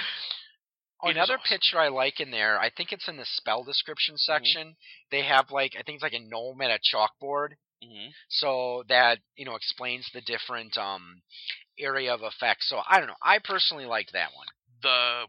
[1.04, 1.50] Oh, another awesome.
[1.50, 4.76] picture I like in there, I think it's in the spell description section.
[5.12, 7.50] They have like I think it's like a gnome at a chalkboard,
[7.84, 11.22] hmm so that you know explains the different um
[11.80, 12.70] area of effects.
[12.70, 13.22] So I don't know.
[13.22, 14.48] I personally like that one.
[14.82, 15.26] The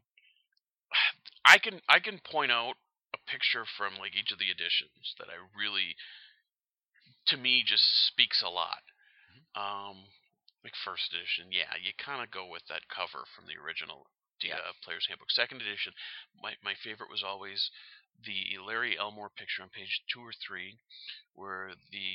[1.45, 2.75] I can I can point out
[3.15, 5.97] a picture from like each of the editions that I really
[7.29, 8.83] to me just speaks a lot.
[9.57, 10.05] Um,
[10.67, 14.11] like first edition, yeah, you kind of go with that cover from the original
[14.43, 14.59] Yeah.
[14.59, 15.31] uh, Player's Handbook.
[15.31, 15.95] Second edition,
[16.43, 17.71] my my favorite was always
[18.27, 20.75] the Larry Elmore picture on page two or three,
[21.39, 22.09] where the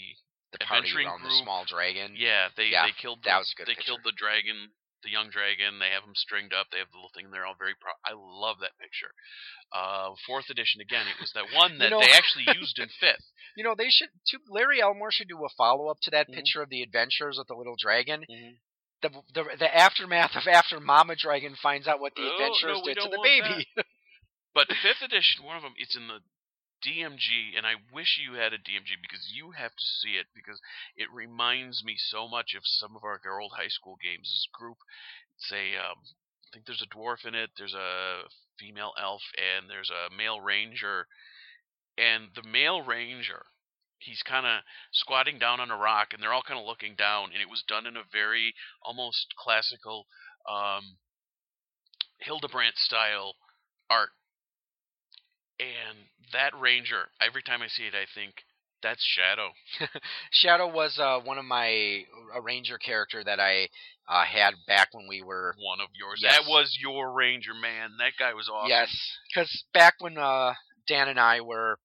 [0.51, 2.11] The party adventuring around the small dragon.
[2.19, 3.95] yeah they Yeah, they killed that was good they picture.
[3.95, 7.11] killed the dragon the young dragon they have them stringed up they have the little
[7.13, 9.11] thing they're all very proud I love that picture.
[9.73, 12.89] Uh, fourth edition again it was that one You that know- they actually used in
[12.99, 13.25] fifth.
[13.57, 14.09] You know, they should.
[14.29, 16.35] Too, Larry Elmore should do a follow up to that Mhm.
[16.35, 18.23] picture of the adventures with the little dragon.
[18.29, 18.57] Mhm.
[19.01, 22.83] The, the the aftermath of after Mama Dragon finds out what the Oh, adventurers no,
[22.85, 23.67] did to the baby.
[24.53, 26.19] But fifth edition, one of them, it's in the
[26.85, 30.59] DMG, and I wish you had a DMG because you have to see it because
[30.95, 34.29] it reminds me so much of some of our old high school games.
[34.29, 34.77] This group,
[35.37, 38.23] it's a, um, I think there's a dwarf in it, there's a
[38.59, 41.07] female elf, and there's a male ranger,
[41.97, 43.45] and the male ranger.
[43.99, 47.29] He's kind of squatting down on a rock, and they're all kind of looking down.
[47.33, 50.07] And it was done in a very almost classical
[50.49, 50.97] um,
[52.17, 53.35] Hildebrandt style
[53.89, 54.09] art
[55.61, 55.97] and
[56.33, 58.33] that ranger, every time I see it, I think
[58.81, 59.49] that's Shadow.
[60.31, 62.03] Shadow was uh, one of my
[62.33, 63.67] a ranger character that I
[64.09, 66.19] uh, had back when we were One of yours.
[66.21, 66.39] Yes.
[66.39, 67.91] That was your ranger, man.
[67.99, 68.69] That guy was awesome.
[68.69, 68.89] Yes,
[69.29, 70.53] because back when uh,
[70.87, 71.77] Dan and I were,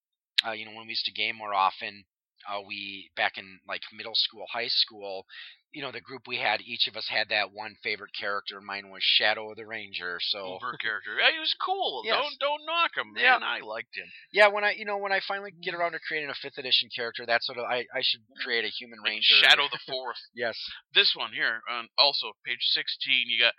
[0.45, 2.03] uh, you know, when we used to game more often,
[2.49, 5.25] uh, we back in like middle school, high school,
[5.73, 8.61] you know, the group we had, each of us had that one favorite character.
[8.61, 10.17] Mine was Shadow of the Ranger.
[10.21, 11.17] So Over character.
[11.19, 12.03] Yeah, he was cool.
[12.05, 12.15] Yes.
[12.17, 13.23] Don't don't knock him, man.
[13.23, 13.39] Yeah.
[13.41, 14.07] I liked him.
[14.31, 15.79] yeah, when I, you know, when I finally get mm.
[15.79, 18.43] around to creating a fifth edition character, that's what I I should mm.
[18.43, 19.35] create a human Like ranger.
[19.43, 20.19] Shadow the Fourth.
[20.33, 20.57] Yes.
[20.93, 23.53] this one here, on also page sixteen, you got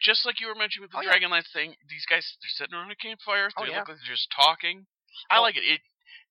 [0.00, 1.10] just like you were mentioning with the Oh, yeah.
[1.18, 1.74] Dragonlance thing.
[1.90, 3.50] These guys they're sitting around a campfire.
[3.56, 3.80] Oh, They yeah.
[3.82, 4.86] look like they're just talking.
[5.28, 5.42] I Oh.
[5.42, 5.64] like it.
[5.66, 5.80] It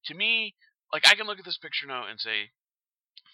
[0.05, 0.55] to me,
[0.93, 2.49] like I can look at this picture now and say,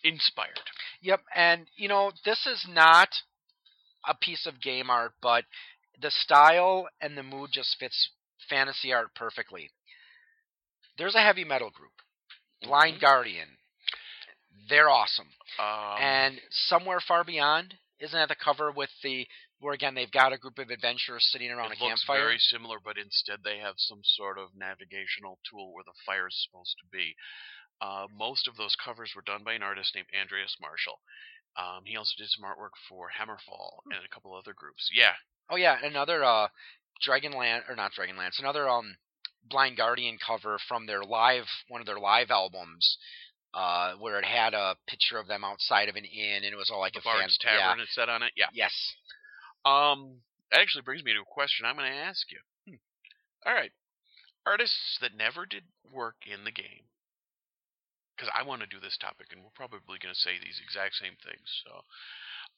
[0.04, 0.60] inspired.
[1.02, 3.10] Yep, and you know, this is not
[4.08, 5.46] a piece of game art, but
[6.02, 8.10] the style and the mood just fits
[8.50, 9.70] fantasy art perfectly.
[10.98, 11.94] There's a heavy metal group,
[12.62, 13.48] Blind Guardian.
[14.70, 15.28] They're awesome.
[15.60, 19.26] Um, and Somewhere Far Beyond, isn't that the cover with the
[19.64, 22.28] where again they've got a group of adventurers sitting around it a looks campfire?
[22.28, 26.38] very similar, but instead they have some sort of navigational tool where the fire is
[26.44, 27.16] supposed to be.
[27.82, 31.00] Uh, most of those covers were done by an artist named Andreas Marschall.
[31.56, 34.90] Um, he also did some artwork for Hammerfall and a couple other groups.
[34.94, 35.14] Yeah,
[35.50, 36.48] Oh yeah, another uh
[37.08, 38.96] Dragonland or not Dragonlance, another um
[39.50, 42.98] Blind Guardian cover from their live one of their live albums,
[43.54, 46.70] uh, where it had a picture of them outside of an inn and it was
[46.72, 47.80] all like the a fan Bard's Tavern.
[47.80, 48.32] It said on it.
[48.36, 48.46] Yeah.
[48.54, 48.66] Yeah.
[48.66, 48.94] Yes.
[49.66, 52.40] Um, that actually brings me to a question I'm going to ask you.
[52.68, 52.80] Hmm.
[53.46, 53.72] All right,
[54.46, 56.88] artists that never did work in the game,
[58.16, 60.96] because I want to do this topic, and we're probably going to say these exact
[60.96, 61.48] same things.
[61.64, 61.84] So,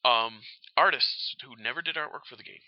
[0.08, 0.42] um,
[0.76, 2.62] artists who never did artwork for the game,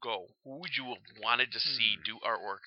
[0.00, 0.26] go.
[0.44, 2.02] Who would you have wanted to see Hmm.
[2.04, 2.64] do artwork?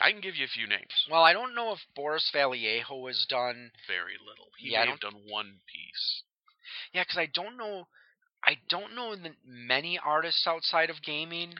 [0.00, 0.94] I can give you a few names.
[1.10, 3.72] Well, I don't know if Boris Vallejo has done.
[3.88, 4.52] Very little.
[4.56, 6.22] He Yeah, may have done one piece.
[6.92, 7.88] Yeah, because I don't know.
[8.44, 9.14] I don't know
[9.44, 11.54] many artists outside of gaming.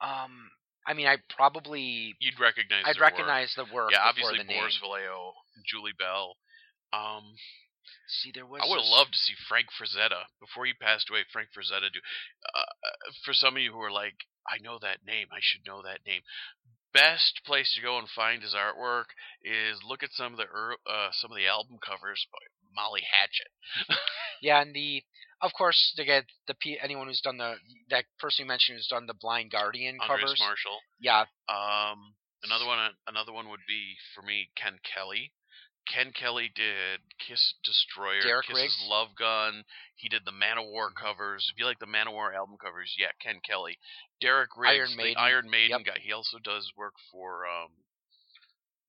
[0.00, 0.50] Um,
[0.86, 2.84] I mean, I probably You'd recognize.
[2.86, 3.12] I'd their work.
[3.12, 3.92] recognize the work.
[3.92, 4.38] Yeah, obviously.
[4.44, 5.32] Boris Vallejo,
[5.64, 6.36] Julie Bell.
[6.92, 7.34] Um,
[8.06, 8.60] See, there was.
[8.62, 11.24] I would have loved to see Frank Frazetta before he passed away.
[11.32, 12.00] Frank Frazetta do.
[12.54, 15.28] Uh, for some of you who are like, I know that name.
[15.32, 16.20] I should know that name.
[16.92, 21.10] Best place to go and find his artwork is look at some of the uh,
[21.12, 22.44] some of the album covers by
[22.74, 23.98] Molly Hatchet.
[24.42, 25.02] Yeah, and the
[25.42, 27.54] of course to get the P, anyone who's done the
[27.90, 30.40] that person you mentioned who's done the Blind Guardian Andres covers.
[30.42, 30.78] Marschall.
[31.00, 32.78] Yeah, Um, another one.
[33.06, 35.32] Another one would be for me Ken Kelly.
[35.86, 38.86] Ken Kelly did Kiss Destroyer, Derek Kiss's Riggs.
[38.88, 39.64] Love Gun.
[39.96, 41.50] He did the Manowar covers.
[41.52, 43.76] If you like the Manowar album covers, yeah, Ken Kelly.
[44.20, 45.86] Derek Riggs, Iron the Iron Maiden Yep.
[45.94, 46.00] guy.
[46.00, 47.68] He also does work for um,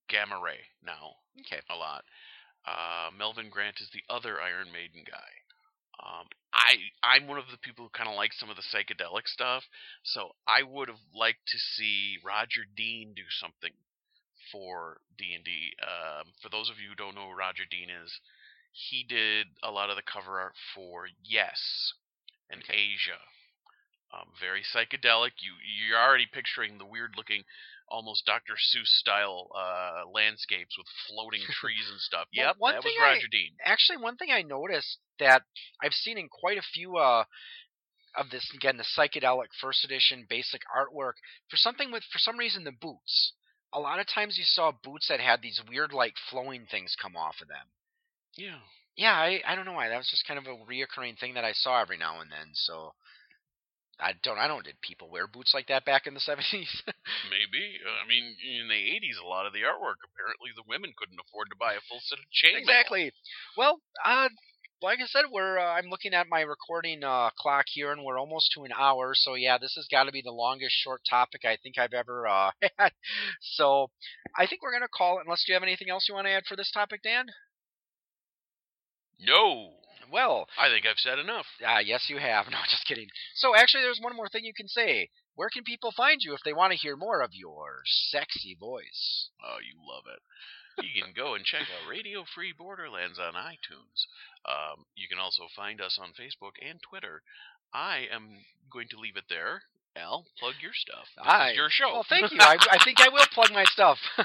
[0.07, 1.61] Gamma Ray now okay.
[1.69, 2.05] a lot.
[2.65, 5.31] Uh, Melvin Grant is the other Iron Maiden guy.
[5.99, 9.27] Um, I I'm one of the people who kind of like some of the psychedelic
[9.27, 9.63] stuff,
[10.03, 13.71] so I would have liked to see Roger Dean do something
[14.51, 15.73] for D and D.
[15.81, 18.11] Um, for those of you who don't know who Roger Dean is,
[18.71, 21.93] he did a lot of the cover art for Yes
[22.49, 23.19] and Asia.
[24.13, 25.43] Um, very psychedelic.
[25.43, 27.43] You you're already picturing the weird looking,
[27.87, 28.53] almost Dr.
[28.53, 32.27] Seuss style uh, landscapes with floating trees and stuff.
[32.35, 33.51] Well, Yep, one that was thing I- Roger Dean.
[33.63, 35.43] Actually, one thing I noticed that
[35.83, 37.23] I've seen in quite a few uh,
[38.17, 41.13] of this again the psychedelic first edition basic artwork
[41.49, 43.33] for something with for some reason the boots.
[43.73, 47.15] A lot of times you saw boots that had these weird like flowing things come
[47.17, 47.67] off of them.
[48.37, 48.59] Yeah.
[48.95, 51.43] Yeah, I I don't know why that was just kind of a reoccurring thing that
[51.43, 52.51] I saw every now and then.
[52.53, 52.93] So
[53.99, 54.37] I don't.
[54.37, 54.65] I don't.
[54.65, 56.69] Did people wear boots like that back in the seventies?
[57.31, 57.79] Maybe.
[57.79, 61.49] I mean, in the '80s, a lot of the artwork apparently the women couldn't afford
[61.49, 62.59] to buy a full set of chainmail.
[62.59, 63.11] exactly.
[63.57, 64.27] Well, uh,
[64.81, 65.57] like I said, we're.
[65.57, 69.13] Uh, I'm looking at my recording uh, clock here, and we're almost to an hour.
[69.15, 72.27] So yeah, this has got to be the longest short topic I think I've ever
[72.27, 72.91] uh, had.
[73.41, 73.91] So
[74.37, 75.23] I think we're gonna call it.
[75.25, 77.27] Unless you have anything else you want to add for this topic, Dan?
[79.19, 79.71] No.
[80.11, 81.45] Well, I think I've said enough.
[81.65, 82.45] Ah, yes, you have.
[82.51, 83.07] No, just kidding.
[83.35, 85.09] So, actually, there's one more thing you can say.
[85.35, 89.29] Where can people find you if they want to hear more of your sexy voice?
[89.43, 90.21] Oh, you love it.
[90.83, 94.07] You can go and check out Radio Free Borderlands on iTunes.
[94.45, 97.21] Um, you can also find us on Facebook and Twitter.
[97.73, 99.63] I am going to leave it there.
[99.97, 101.07] Al, plug your stuff.
[101.15, 101.93] This I, your show.
[101.93, 102.37] Well, thank you.
[102.41, 103.97] I, I think I will plug my stuff.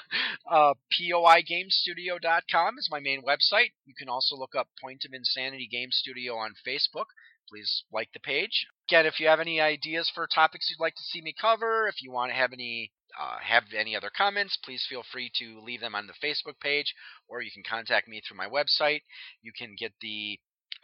[0.51, 3.71] uh, POIGamestudio.com is my main website.
[3.85, 7.07] You can also look up Point of Insanity Game Studio on Facebook.
[7.49, 8.67] Please like the page.
[8.89, 12.03] Again, if you have any ideas for topics you'd like to see me cover, if
[12.03, 12.91] you want to have any
[13.21, 16.95] uh, have any other comments, please feel free to leave them on the Facebook page,
[17.29, 19.03] or you can contact me through my website.
[19.43, 20.39] You can get the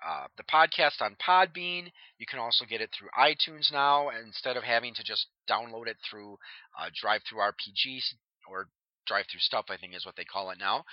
[0.05, 1.90] uh, the podcast on Podbean.
[2.18, 5.97] You can also get it through iTunes now instead of having to just download it
[6.09, 6.38] through
[6.78, 8.01] uh, DriveThruRPG
[8.49, 8.68] or
[9.07, 10.84] Drive Through Stuff, I think is what they call it now.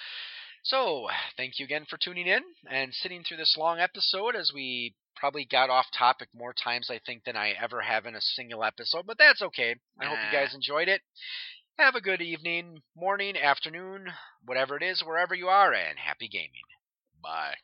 [0.63, 4.95] So, thank you again for tuning in and sitting through this long episode as we
[5.17, 8.63] probably got off topic more times, I think, than I ever have in a single
[8.63, 9.75] episode, but that's okay.
[9.99, 11.01] I hope you guys enjoyed it.
[11.77, 14.07] Have a good evening, morning, afternoon,
[14.45, 16.63] whatever it is, wherever you are, and happy gaming.
[17.21, 17.55] Bye.